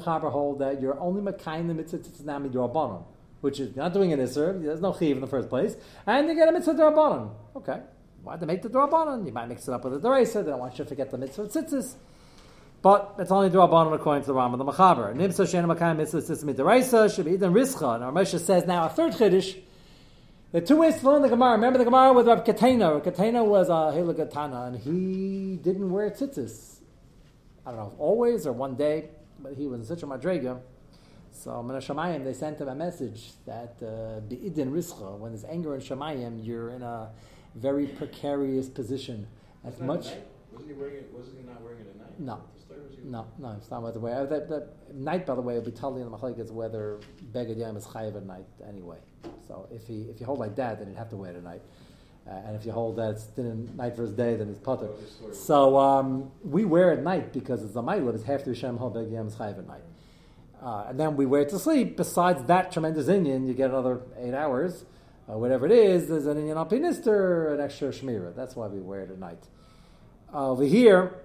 machaber 0.00 0.32
hold 0.32 0.58
that 0.60 0.80
you're 0.80 0.98
only 0.98 1.20
makayin 1.20 1.68
the 1.68 1.74
mitzvah 1.74 1.98
tzitzis 1.98 2.24
now 2.24 2.38
midrabanon, 2.38 3.04
which 3.42 3.60
is 3.60 3.76
not 3.76 3.92
doing 3.92 4.12
an 4.14 4.20
iser. 4.20 4.58
There's 4.58 4.80
no 4.80 4.94
chiv 4.94 5.16
in 5.16 5.20
the 5.20 5.26
first 5.26 5.50
place, 5.50 5.76
and 6.06 6.26
you 6.26 6.34
get 6.34 6.48
a 6.48 6.52
mitzvah 6.52 6.74
darabanon. 6.74 7.30
Okay. 7.56 7.80
Why 8.24 8.36
do 8.36 8.40
they 8.40 8.46
make 8.46 8.62
the 8.62 8.70
Durabanan? 8.70 9.26
You 9.26 9.32
might 9.32 9.48
mix 9.48 9.68
it 9.68 9.74
up 9.74 9.84
with 9.84 10.00
the 10.00 10.08
Deraisa. 10.08 10.42
They 10.42 10.50
don't 10.50 10.58
want 10.58 10.78
you 10.78 10.84
to 10.84 10.88
forget 10.88 11.10
the 11.10 11.18
mitzvah 11.18 11.46
tzitzis. 11.46 11.94
But 12.80 13.16
it's 13.18 13.30
only 13.30 13.50
Durabanan 13.50 13.94
according 13.94 14.22
to 14.22 14.28
the 14.28 14.34
Rambam 14.34 14.54
and 14.54 14.60
the 14.60 14.64
Machaber. 14.64 15.14
Nimsa 15.14 15.44
Shena 15.44 15.76
Makayim 15.76 15.98
mitzvah 15.98 16.22
tzitzis 16.22 16.54
Deraisa 16.54 17.14
should 17.14 17.26
be 17.26 17.32
Eden 17.32 17.52
Rischa. 17.52 17.96
And 17.96 18.04
our 18.04 18.12
Moshe 18.12 18.40
says 18.40 18.64
now 18.64 18.86
a 18.86 18.88
third 18.88 19.12
Chiddush. 19.12 19.60
There 20.54 20.62
are 20.62 20.66
two 20.66 20.76
ways 20.76 21.00
to 21.00 21.10
learn 21.10 21.22
the 21.22 21.28
Gemara. 21.28 21.54
Remember 21.56 21.78
the 21.80 21.84
Gemara 21.84 22.12
with 22.12 22.28
Rabbi 22.28 22.44
Katena. 22.44 23.02
Katena 23.02 23.44
was 23.44 23.68
a 23.68 23.90
Hilagatana, 23.92 24.68
and 24.68 24.76
he 24.76 25.56
didn't 25.60 25.90
wear 25.90 26.08
tzitzis. 26.10 26.76
I 27.66 27.72
don't 27.72 27.80
know 27.80 27.90
if 27.92 27.98
always 27.98 28.46
or 28.46 28.52
one 28.52 28.76
day, 28.76 29.08
but 29.40 29.54
he 29.54 29.66
was 29.66 29.80
in 29.80 29.84
such 29.84 30.04
a 30.04 30.06
madrega. 30.06 30.60
So 31.32 31.60
Min 31.60 31.74
Shamayim, 31.78 32.22
they 32.22 32.34
sent 32.34 32.60
him 32.60 32.68
a 32.68 32.74
message 32.76 33.32
that 33.46 33.74
uh, 33.82 34.20
Be'idin 34.20 34.70
Rischa, 34.70 35.18
when 35.18 35.32
there's 35.32 35.44
anger 35.44 35.74
in 35.74 35.80
Shamayim, 35.80 36.46
you're 36.46 36.70
in 36.70 36.82
a 36.82 37.10
very 37.56 37.88
precarious 37.88 38.68
position. 38.68 39.26
As 39.64 39.72
Wasn't 39.72 39.88
much. 39.88 40.04
that 40.04 40.12
at 40.12 40.18
night? 40.18 40.26
Wasn't 40.52 40.70
he 40.70 40.76
wearing 40.80 40.94
it? 40.98 41.10
Wasn't 41.12 41.36
he 41.36 41.44
not 41.44 41.62
wearing 41.62 41.80
it 41.80 41.88
at 41.88 41.96
night? 41.98 42.20
No. 42.20 42.40
The 42.54 42.60
story 42.62 42.80
was 42.80 42.92
he- 42.96 43.02
No, 43.10 43.26
no, 43.40 43.56
it's 43.58 43.72
not 43.72 43.82
by 43.82 43.90
the 43.90 43.98
way. 43.98 44.12
Uh, 44.12 44.24
That, 44.26 44.48
that 44.50 44.94
night, 44.94 45.26
by 45.26 45.34
the 45.34 45.40
way, 45.40 45.54
will 45.54 45.62
be 45.62 45.72
totally 45.72 46.02
in 46.02 46.08
the 46.08 46.16
machlekes 46.16 46.52
whether 46.52 47.00
beged 47.32 47.56
yam 47.58 47.76
is 47.76 47.86
chayiv 47.86 48.14
at 48.16 48.24
night 48.24 48.46
anyway. 48.68 48.98
So 49.48 49.68
if 49.70 49.86
he 49.86 50.02
if 50.10 50.20
you 50.20 50.26
hold 50.26 50.38
like 50.38 50.56
that, 50.56 50.78
then 50.78 50.88
you'd 50.88 50.98
have 50.98 51.10
to 51.10 51.16
wear 51.16 51.30
it 51.30 51.36
at 51.36 51.44
night. 51.44 51.62
Uh, 52.26 52.30
and 52.46 52.56
if 52.56 52.64
you 52.64 52.72
hold 52.72 52.96
that 52.96 53.10
it's 53.10 53.24
din 53.26 53.70
night 53.76 53.94
versus 53.96 54.14
day, 54.16 54.34
then 54.34 54.48
it's 54.48 54.58
potter. 54.58 54.88
Oh, 54.90 54.96
this 54.96 55.12
story 55.12 55.28
was- 55.30 55.44
So 55.44 55.76
um, 55.78 56.30
we 56.42 56.64
wear 56.64 56.92
it 56.92 56.98
at 56.98 57.04
night 57.04 57.32
because 57.34 57.62
it's 57.62 57.76
a 57.76 57.80
ma'ila. 57.80 58.14
It's 58.14 58.24
half 58.24 58.44
the 58.44 58.52
Hashem 58.52 58.78
whole 58.78 58.90
beged 58.90 59.12
yam 59.12 59.26
is 59.26 59.34
chayiv 59.34 59.58
at 59.58 59.66
night. 59.66 59.82
Uh, 60.62 60.86
and 60.88 60.98
then 60.98 61.16
we 61.16 61.26
wear 61.26 61.42
it 61.42 61.50
to 61.50 61.58
sleep. 61.58 61.98
Besides 61.98 62.44
that 62.44 62.72
tremendous 62.72 63.08
Indian, 63.08 63.46
you 63.46 63.52
get 63.52 63.68
another 63.68 64.00
eight 64.18 64.32
hours. 64.32 64.86
Uh, 65.30 65.36
whatever 65.36 65.66
it 65.66 65.72
is, 65.72 66.08
there's 66.08 66.24
an 66.26 66.38
Indian 66.38 66.56
alpinister, 66.56 67.52
an 67.52 67.60
extra 67.60 67.88
shmira. 67.90 68.34
That's 68.34 68.56
why 68.56 68.68
we 68.68 68.80
wear 68.80 69.02
it 69.02 69.10
at 69.10 69.18
night. 69.18 69.42
Uh, 70.32 70.50
over 70.50 70.64
here, 70.64 71.16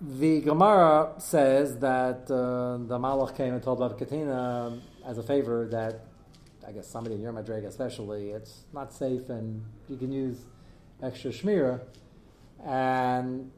the 0.00 0.40
Gemara 0.42 1.14
says 1.18 1.78
that 1.78 2.30
uh, 2.30 2.76
the 2.86 2.98
Malach 2.98 3.36
came 3.36 3.52
and 3.54 3.62
told 3.62 3.80
Rav 3.80 3.96
Katina 3.98 4.66
um, 4.68 4.82
as 5.04 5.18
a 5.18 5.22
favor 5.24 5.66
that 5.72 6.05
I 6.66 6.72
guess 6.72 6.88
somebody 6.88 7.14
in 7.14 7.20
your 7.20 7.32
Madrega 7.32 7.66
especially, 7.66 8.30
it's 8.30 8.64
not 8.72 8.92
safe 8.92 9.28
and 9.28 9.64
you 9.88 9.96
can 9.96 10.10
use 10.10 10.38
extra 11.00 11.30
shmira. 11.30 11.80
And 12.64 13.52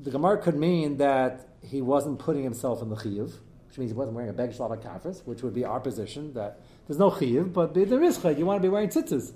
the 0.00 0.10
Gemara 0.12 0.38
could 0.38 0.54
mean 0.54 0.98
that 0.98 1.48
he 1.60 1.82
wasn't 1.82 2.20
putting 2.20 2.44
himself 2.44 2.82
in 2.82 2.88
the 2.88 2.94
chiyuv, 2.94 3.32
which 3.66 3.78
means 3.78 3.90
he 3.90 3.96
wasn't 3.96 4.14
wearing 4.14 4.30
a 4.30 4.32
beg 4.32 4.54
shalom 4.54 4.78
kafris, 4.78 5.26
which 5.26 5.42
would 5.42 5.54
be 5.54 5.64
our 5.64 5.80
position 5.80 6.34
that 6.34 6.60
there's 6.86 7.00
no 7.00 7.10
chiyuv, 7.10 7.52
but 7.52 7.74
there 7.74 8.02
is 8.02 8.18
chiyuv. 8.18 8.38
You 8.38 8.46
want 8.46 8.62
to 8.62 8.62
be 8.62 8.68
wearing 8.68 8.90
tzitzis. 8.90 9.32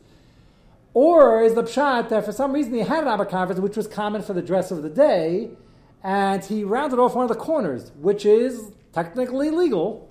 Or 0.95 1.43
is 1.43 1.55
the 1.55 1.65
pshat 1.65 2.11
that 2.11 2.25
for 2.25 2.33
some 2.33 2.53
reason 2.53 2.75
he 2.75 2.81
had 2.81 3.05
an 3.05 3.19
abakavris, 3.19 3.59
which 3.59 3.77
was 3.77 3.89
common 3.89 4.23
for 4.23 4.35
the 4.35 4.43
dress 4.43 4.71
of 4.71 4.85
the 4.85 4.91
day, 4.91 5.51
and 6.05 6.45
he 6.45 6.63
rounded 6.63 7.01
off 7.01 7.17
one 7.17 7.25
of 7.25 7.29
the 7.29 7.35
corners, 7.35 7.91
which 8.01 8.25
is 8.25 8.71
technically 8.93 9.51
legal 9.51 10.10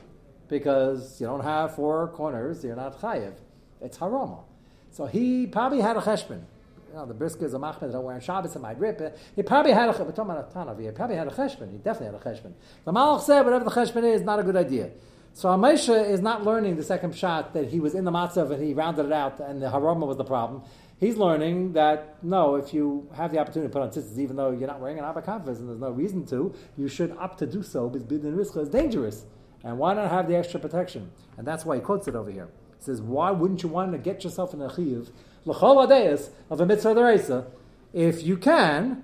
because 0.49 1.19
you 1.21 1.27
don't 1.27 1.43
have 1.43 1.75
four 1.75 2.07
corners, 2.09 2.63
you're 2.63 2.75
not 2.75 2.99
chayiv. 2.99 3.33
It's 3.81 3.97
harama. 3.97 4.43
So 4.91 5.05
he 5.05 5.47
probably 5.47 5.81
had 5.81 5.95
a 5.97 6.01
cheshbon. 6.01 6.41
You 6.89 6.95
know, 6.95 7.05
the 7.05 7.13
brisker 7.13 7.45
is 7.45 7.53
a 7.53 7.59
machmed 7.59 7.81
that 7.81 7.91
don't 7.91 8.03
wear 8.03 8.15
on 8.15 8.21
Shabbos 8.21 8.55
and 8.55 8.63
might 8.63 8.79
rip 8.79 8.99
it. 8.99 9.17
He 9.35 9.43
probably 9.43 9.71
had 9.71 9.89
a 9.89 10.03
we're 10.03 10.11
talking 10.11 10.31
about 10.31 10.49
a 10.49 10.53
ton 10.53 10.67
of 10.67 10.79
here. 10.79 10.89
He 10.89 10.95
probably 10.95 11.17
had 11.17 11.27
a 11.27 11.31
cheshbon. 11.31 11.71
He 11.71 11.77
definitely 11.77 12.07
had 12.07 12.15
a 12.15 12.17
cheshbon. 12.17 12.53
The 12.83 12.91
Malach 12.91 13.21
said 13.21 13.43
whatever 13.43 13.63
the 13.63 13.71
cheshbon 13.71 14.03
is, 14.03 14.21
not 14.21 14.39
a 14.39 14.43
good 14.43 14.55
idea. 14.55 14.89
So 15.33 15.49
Amesha 15.49 16.09
is 16.09 16.21
not 16.21 16.43
learning 16.43 16.75
the 16.75 16.83
second 16.83 17.15
shot 17.15 17.53
that 17.53 17.69
he 17.69 17.79
was 17.79 17.93
in 17.93 18.03
the 18.03 18.11
matzav 18.11 18.51
and 18.51 18.63
he 18.63 18.73
rounded 18.73 19.05
it 19.05 19.11
out 19.11 19.39
and 19.39 19.61
the 19.61 19.67
harama 19.67 20.07
was 20.07 20.17
the 20.17 20.23
problem. 20.23 20.63
He's 20.99 21.15
learning 21.15 21.73
that 21.73 22.21
no, 22.23 22.55
if 22.55 22.73
you 22.73 23.07
have 23.15 23.31
the 23.31 23.39
opportunity 23.39 23.71
to 23.71 23.73
put 23.73 23.81
on 23.81 23.89
tzitzis, 23.89 24.17
even 24.17 24.35
though 24.35 24.51
you're 24.51 24.67
not 24.67 24.81
wearing 24.81 24.99
an 24.99 25.05
abakavas 25.05 25.59
and 25.59 25.69
there's 25.69 25.79
no 25.79 25.91
reason 25.91 26.25
to, 26.27 26.53
you 26.77 26.89
should 26.89 27.15
opt 27.17 27.39
to 27.39 27.45
do 27.45 27.63
so 27.63 27.87
because 27.87 28.05
bidin 28.05 28.35
riska 28.35 28.63
is 28.63 28.69
dangerous. 28.69 29.25
And 29.63 29.77
why 29.77 29.93
not 29.93 30.09
have 30.09 30.27
the 30.27 30.35
extra 30.35 30.59
protection? 30.59 31.11
And 31.37 31.45
that's 31.45 31.65
why 31.65 31.75
he 31.75 31.81
quotes 31.81 32.07
it 32.07 32.15
over 32.15 32.31
here. 32.31 32.47
He 32.77 32.83
says, 32.85 33.01
why 33.01 33.31
wouldn't 33.31 33.61
you 33.63 33.69
want 33.69 33.91
to 33.91 33.97
get 33.97 34.23
yourself 34.23 34.53
in 34.53 34.61
a 34.61 34.67
l'chol 34.67 35.11
adeis 35.45 36.29
of 36.49 36.61
a 36.61 36.65
mitzvah 36.65 36.95
deraisa 36.95 37.45
if 37.91 38.23
you 38.23 38.37
can? 38.37 39.03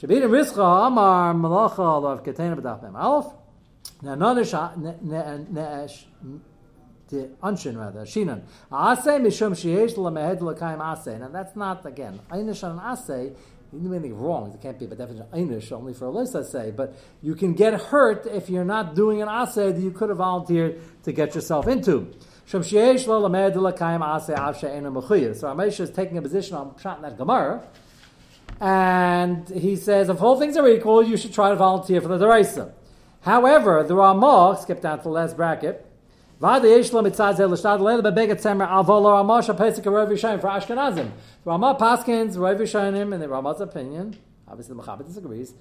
Shabbat 0.00 0.24
riska 0.24 0.86
amar 0.86 1.32
malacha 1.34 2.04
of 2.04 2.22
ketena 2.22 2.54
b'daf 2.60 2.82
mem 2.82 2.96
alf. 2.96 3.32
Now, 4.02 4.14
the 7.08 7.30
unshin 7.42 7.78
rather, 7.78 8.00
shinan. 8.00 8.42
Ase 8.72 9.20
mishum 9.20 9.52
sheyesh 9.52 9.94
lamehed 9.96 10.40
l'kaim 10.40 10.80
ase. 10.80 11.18
Now 11.18 11.28
that's 11.28 11.54
not 11.54 11.84
again 11.86 12.18
einish 12.30 12.64
on 12.64 12.78
an 12.78 12.84
ase. 12.92 13.34
Anything 13.74 14.16
wrong. 14.16 14.52
It 14.52 14.62
can't 14.62 14.78
be 14.78 14.86
by 14.86 14.96
definition 14.96 15.26
einish 15.32 15.72
only 15.72 15.94
for 15.94 16.06
a 16.06 16.10
list 16.10 16.36
I 16.36 16.42
say. 16.42 16.70
But 16.70 16.94
you 17.22 17.34
can 17.34 17.54
get 17.54 17.74
hurt 17.74 18.26
if 18.26 18.48
you're 18.48 18.64
not 18.64 18.94
doing 18.94 19.20
an 19.20 19.28
ase 19.28 19.54
that 19.54 19.78
you 19.78 19.90
could 19.90 20.10
have 20.10 20.18
volunteered 20.18 20.80
to 21.04 21.12
get 21.12 21.34
yourself 21.34 21.66
into. 21.66 22.12
So 22.46 22.60
Ramesh 22.60 23.00
is 25.80 25.90
taking 25.90 26.18
a 26.18 26.22
position 26.22 26.56
on 26.56 26.70
pshat 26.72 27.02
that 27.02 27.16
Gemara. 27.16 27.66
And 28.60 29.48
he 29.48 29.76
says, 29.76 30.08
if 30.08 30.22
all 30.22 30.38
things 30.38 30.56
are 30.56 30.68
equal, 30.68 31.02
you 31.02 31.16
should 31.16 31.32
try 31.32 31.48
to 31.48 31.56
volunteer 31.56 32.00
for 32.00 32.08
the 32.08 32.18
Deraisa. 32.18 32.72
However, 33.22 33.82
the 33.82 33.94
Ramah, 33.94 34.58
skip 34.60 34.82
down 34.82 34.98
to 34.98 35.04
the 35.04 35.10
last 35.10 35.36
bracket, 35.36 35.86
Vada 36.40 36.66
Ramah 36.68 36.82
shapesik 39.40 39.86
Rav 39.86 40.08
Yishayim 40.08 40.40
for 40.40 40.48
Ashkenazim. 40.48 41.12
Ramah 41.44 41.76
Paskins, 41.78 42.36
Rav 42.36 42.56
Yishayim, 42.56 43.14
in 43.14 43.20
the 43.20 43.28
Ramah's 43.28 43.60
opinion, 43.60 44.16
obviously 44.48 44.74
the 44.74 44.82
Mechaber 44.82 45.06
disagrees, 45.06 45.54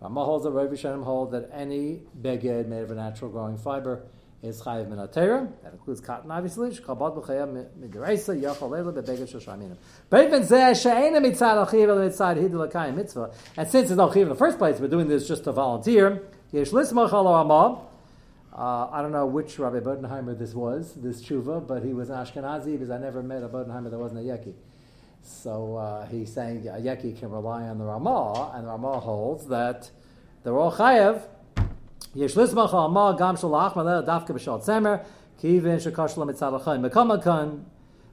Ramah 0.00 0.24
holds 0.24 0.44
that 0.44 0.52
Rav 0.52 0.70
Yishayim 0.70 1.04
hold 1.04 1.32
that 1.32 1.50
any 1.52 2.00
beged 2.20 2.66
made 2.66 2.82
of 2.82 2.90
a 2.90 2.94
natural 2.94 3.30
growing 3.30 3.58
fiber 3.58 4.04
is 4.42 4.62
chayiv 4.62 4.88
min 4.88 4.98
atera. 4.98 5.50
That 5.62 5.72
includes 5.72 6.00
cotton, 6.00 6.30
obviously. 6.30 6.70
Yachol 6.70 7.12
zeh 10.10 10.76
mitzad 11.20 11.66
achiv 11.66 11.88
mitzad 11.88 12.94
mitzvah. 12.94 13.30
And 13.56 13.68
since 13.68 13.90
it's 13.90 13.98
no 13.98 14.10
chiv 14.10 14.22
in 14.22 14.28
the 14.28 14.34
first 14.34 14.56
place, 14.58 14.78
we're 14.80 14.88
doing 14.88 15.08
this 15.08 15.28
just 15.28 15.44
to 15.44 15.52
volunteer. 15.52 16.22
Yesh 16.52 16.70
lismach 16.70 17.12
al. 17.12 17.92
Uh, 18.56 18.88
I 18.90 19.02
don't 19.02 19.12
know 19.12 19.26
which 19.26 19.58
Rabbi 19.58 19.80
Bodenheimer 19.80 20.38
this 20.38 20.54
was, 20.54 20.94
this 20.94 21.22
tshuva, 21.22 21.66
but 21.66 21.82
he 21.82 21.92
was 21.92 22.08
an 22.08 22.16
Ashkenazi 22.16 22.72
because 22.72 22.88
I 22.88 22.96
never 22.96 23.22
met 23.22 23.42
a 23.42 23.48
Bodenheimer 23.48 23.90
that 23.90 23.98
wasn't 23.98 24.20
a 24.20 24.22
Yeki. 24.22 24.54
So 25.20 25.76
uh, 25.76 26.06
he's 26.06 26.32
saying 26.32 26.66
a 26.66 26.80
Yeki 26.80 27.18
can 27.18 27.30
rely 27.30 27.64
on 27.64 27.76
the 27.76 27.84
Ramah, 27.84 28.52
and 28.54 28.64
the 28.64 28.70
Ramah 28.70 29.00
holds 29.00 29.48
that 29.48 29.90
they're 30.42 30.56
all 30.56 30.72
chayev. 30.72 31.20
Yesh 32.14 32.32
lismach 32.32 32.72
Ramah 32.72 33.16
gam 33.18 33.36
shalach 33.36 33.74
b'shal 33.74 34.64
tzemer 34.64 35.04
kivin 35.42 35.76
shekash 35.76 36.14
lemitzad 36.14 36.52
l'chaim 36.52 36.80
mekamakan 36.80 37.64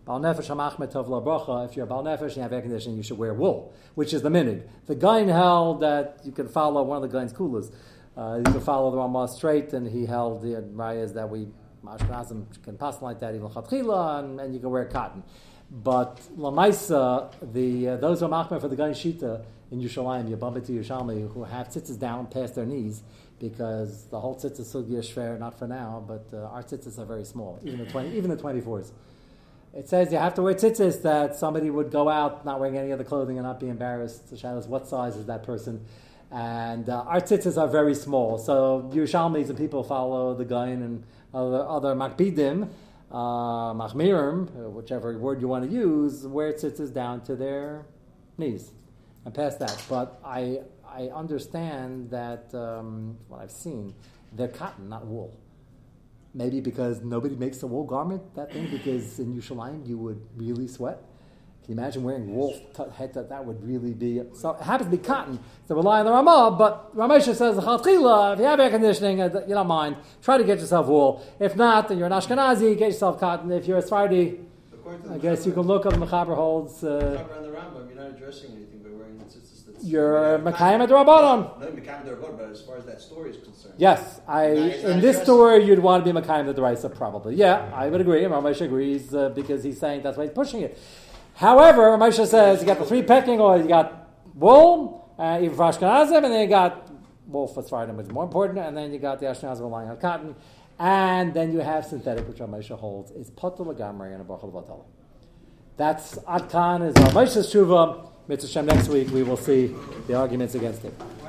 Bal 0.05 0.19
nefesh 0.19 0.49
hamachmet 0.49 0.91
bracha. 0.91 1.69
If 1.69 1.77
you're 1.77 1.85
a 1.85 1.87
bal 1.87 2.03
nefesh 2.03 2.21
and 2.21 2.35
you 2.35 2.41
have 2.41 2.51
air 2.51 2.61
conditioning, 2.61 2.97
you 2.97 3.03
should 3.03 3.17
wear 3.17 3.33
wool, 3.33 3.73
which 3.95 4.13
is 4.13 4.21
the 4.21 4.27
minig. 4.27 4.67
The 4.87 4.95
guy 4.95 5.23
held 5.23 5.79
that 5.79 6.19
you 6.25 6.33
can 6.33 6.49
follow 6.49 6.83
one 6.83 7.01
of 7.01 7.09
the 7.09 7.17
guy's 7.17 7.31
kulas. 7.31 7.71
Uh, 8.15 8.37
you 8.37 8.43
can 8.43 8.61
follow 8.61 8.91
the 8.91 8.97
Ramah 8.97 9.27
straight, 9.27 9.73
and 9.73 9.87
he 9.87 10.05
held 10.05 10.41
the 10.41 10.61
rayas 10.75 11.13
that 11.15 11.29
we 11.29 11.47
Ashkenazim 11.85 12.45
can 12.63 12.77
pass 12.77 13.01
like 13.01 13.19
that 13.19 13.35
even 13.35 13.49
chatchila, 13.49 14.19
and, 14.19 14.39
and 14.39 14.53
you 14.53 14.59
can 14.59 14.69
wear 14.69 14.85
cotton. 14.85 15.23
But 15.69 16.21
lamaisa, 16.37 17.33
the 17.51 17.89
uh, 17.89 17.97
those 17.97 18.19
who 18.19 18.27
are 18.27 18.29
machmer 18.29 18.61
for 18.61 18.67
the 18.67 18.75
gun 18.75 18.91
shita 18.91 19.43
in 19.71 19.81
Yerushalayim, 19.81 20.29
Yabamba 20.29 20.65
to 20.65 20.71
Yerushalmi, 20.71 21.33
who 21.33 21.43
have 21.43 21.67
tzitzis 21.69 21.97
down 21.97 22.27
past 22.27 22.55
their 22.55 22.65
knees, 22.65 23.01
because 23.39 24.05
the 24.05 24.19
whole 24.19 24.35
tzitzis 24.35 24.71
sugya 24.73 24.99
is 24.99 25.09
shver, 25.09 25.39
not 25.39 25.57
for 25.57 25.67
now, 25.67 26.03
but 26.07 26.25
uh, 26.31 26.45
our 26.53 26.63
tzitzis 26.63 26.99
are 26.99 27.05
very 27.05 27.25
small, 27.25 27.59
even 27.63 27.79
the 27.79 27.85
twenty, 27.87 28.15
even 28.15 28.29
the 28.29 28.37
twenty 28.37 28.61
fours. 28.61 28.91
It 29.73 29.89
says 29.89 30.11
you 30.11 30.19
have 30.19 30.35
to 30.35 30.43
wear 30.43 30.53
tzitzis 30.53 31.01
that 31.01 31.35
somebody 31.35 31.71
would 31.71 31.89
go 31.89 32.07
out 32.07 32.45
not 32.45 32.59
wearing 32.59 32.77
any 32.77 32.91
other 32.91 33.03
clothing 33.03 33.39
and 33.39 33.45
not 33.45 33.59
be 33.59 33.69
embarrassed. 33.69 34.29
The 34.29 34.37
shadows, 34.37 34.67
what 34.67 34.87
size 34.87 35.15
is 35.15 35.25
that 35.25 35.41
person? 35.41 35.83
And 36.33 36.89
uh, 36.89 37.03
our 37.05 37.21
tzitzis 37.21 37.61
are 37.61 37.67
very 37.67 37.93
small. 37.93 38.39
So 38.39 38.89
Yerushalmis 38.91 39.49
and 39.49 39.57
people 39.57 39.83
follow 39.83 40.33
the 40.33 40.43
Gaon 40.43 40.81
and 40.81 41.03
other, 41.31 41.63
other 41.67 41.95
makpidim, 41.95 42.69
uh, 43.11 43.15
machmirim, 43.73 44.49
uh, 44.49 44.69
whichever 44.71 45.15
word 45.19 45.41
you 45.41 45.47
want 45.47 45.63
to 45.63 45.71
use, 45.71 46.25
wear 46.25 46.51
tzitzis 46.51 46.91
down 46.91 47.21
to 47.25 47.35
their 47.35 47.85
knees 48.39 48.71
and 49.25 49.33
past 49.33 49.59
that. 49.59 49.79
But 49.87 50.19
I, 50.25 50.61
I 50.87 51.09
understand 51.09 52.09
that 52.09 52.53
um, 52.55 53.15
what 53.27 53.41
I've 53.41 53.51
seen, 53.51 53.93
they're 54.31 54.47
cotton, 54.47 54.89
not 54.89 55.05
wool. 55.05 55.37
Maybe 56.33 56.61
because 56.61 57.03
nobody 57.03 57.35
makes 57.35 57.61
a 57.61 57.67
wool 57.67 57.83
garment, 57.83 58.33
that 58.33 58.51
thing, 58.51 58.71
because 58.71 59.19
in 59.19 59.39
Yerushalayim 59.39 59.87
you 59.87 59.99
would 59.99 60.19
really 60.35 60.67
sweat. 60.67 60.99
Can 61.65 61.75
you 61.75 61.79
imagine 61.79 62.03
wearing 62.03 62.35
wool 62.35 62.59
that 62.75 63.29
that 63.29 63.45
would 63.45 63.65
really 63.65 63.93
be 63.93 64.21
so 64.33 64.51
it 64.51 64.61
happens 64.63 64.89
to 64.91 64.97
be 64.97 65.01
cotton, 65.01 65.39
so 65.65 65.75
rely 65.75 65.99
on 65.99 66.05
the 66.05 66.11
Ramah, 66.11 66.55
but 66.57 66.93
Ramesha 66.93 67.33
says 67.33 67.57
if 67.57 68.39
you 68.39 68.45
have 68.45 68.59
air 68.59 68.69
conditioning, 68.69 69.21
uh, 69.21 69.43
you 69.47 69.53
don't 69.53 69.67
mind, 69.67 69.95
try 70.21 70.37
to 70.37 70.43
get 70.43 70.59
yourself 70.59 70.87
wool. 70.87 71.25
If 71.39 71.55
not, 71.55 71.87
then 71.87 71.99
you're 71.99 72.07
an 72.07 72.11
Ashkenazi, 72.11 72.77
get 72.77 72.91
yourself 72.91 73.17
cotton. 73.17 73.49
If 73.49 73.65
you're 73.65 73.77
a 73.77 73.81
Sephardi, 73.81 74.39
the 74.71 75.13
I 75.13 75.17
guess 75.17 75.45
you 75.45 75.53
can 75.53 75.61
look 75.61 75.85
up 75.85 75.93
the 75.93 75.99
Mechaber 75.99 76.35
holds 76.35 76.83
uh, 76.83 77.25
the 77.41 77.49
Rambam, 77.49 77.87
you're 77.87 77.95
not 77.95 78.09
addressing 78.09 78.51
anything 78.51 78.79
by 78.79 78.89
wearing 78.89 79.17
the 79.17 79.23
tzitzis. 79.23 79.65
That's 79.65 79.85
you're 79.85 80.39
Mekayim 80.39 80.83
at 80.83 80.89
Rabbanon. 80.89 81.61
No, 81.61 81.67
Mekayim 81.67 82.05
Rabbanon, 82.05 82.37
but 82.37 82.49
as 82.49 82.61
far 82.61 82.75
as 82.75 82.85
that 82.85 82.99
story 82.99 83.29
is 83.29 83.37
concerned. 83.37 83.75
Yes, 83.77 84.19
I 84.27 84.47
in 84.47 84.99
this 84.99 85.21
story 85.21 85.63
you'd 85.63 85.79
want 85.79 86.03
to 86.03 86.13
be 86.13 86.19
Makayim 86.19 86.45
the 86.45 86.61
Deraisa 86.61 86.93
probably. 86.93 87.35
Yeah, 87.35 87.71
I 87.73 87.87
would 87.87 88.01
agree. 88.01 88.21
Ramesh 88.23 88.59
agrees 88.59 89.15
uh, 89.15 89.29
because 89.29 89.63
he's 89.63 89.79
saying 89.79 90.03
that's 90.03 90.17
why 90.17 90.25
he's 90.25 90.33
pushing 90.33 90.61
it. 90.61 90.77
However, 91.35 91.81
Ramesh 91.81 92.25
says 92.27 92.61
you 92.61 92.65
got 92.67 92.79
the 92.79 92.85
three 92.85 93.03
pecking 93.03 93.39
or 93.39 93.57
you 93.57 93.67
got 93.67 94.09
wool, 94.33 95.13
uh, 95.17 95.39
even 95.41 95.55
for 95.55 95.63
Ashkenazim, 95.63 96.23
and 96.23 96.25
then 96.25 96.41
you 96.41 96.47
got 96.47 96.89
wool 97.27 97.47
for 97.47 97.63
Sfardim, 97.63 97.95
which 97.95 98.07
is 98.07 98.11
more 98.11 98.23
important, 98.23 98.59
and 98.59 98.77
then 98.77 98.93
you 98.93 98.99
got 98.99 99.19
the 99.19 99.25
Ashkenazim 99.25 99.61
relying 99.61 99.89
on 99.89 99.97
cotton, 99.97 100.35
and 100.79 101.33
then 101.33 101.51
you 101.51 101.59
have 101.59 101.85
synthetic, 101.85 102.27
which 102.27 102.37
Ramesh 102.37 102.69
holds 102.69 103.11
is 103.11 103.31
potul 103.31 103.73
lagamri 103.73 104.13
and 104.13 104.21
a 104.21 104.25
bracha 104.25 104.51
levatala. 104.51 104.85
That's 105.75 106.15
Adkan 106.19 106.87
is 106.87 106.93
Ramesh's 106.95 107.51
tshuva. 107.51 108.09
Mitzvah 108.27 108.61
next 108.61 108.87
week 108.87 109.09
we 109.11 109.23
will 109.23 109.37
see 109.37 109.75
the 110.07 110.13
arguments 110.13 110.55
against 110.55 110.85
it. 110.85 110.93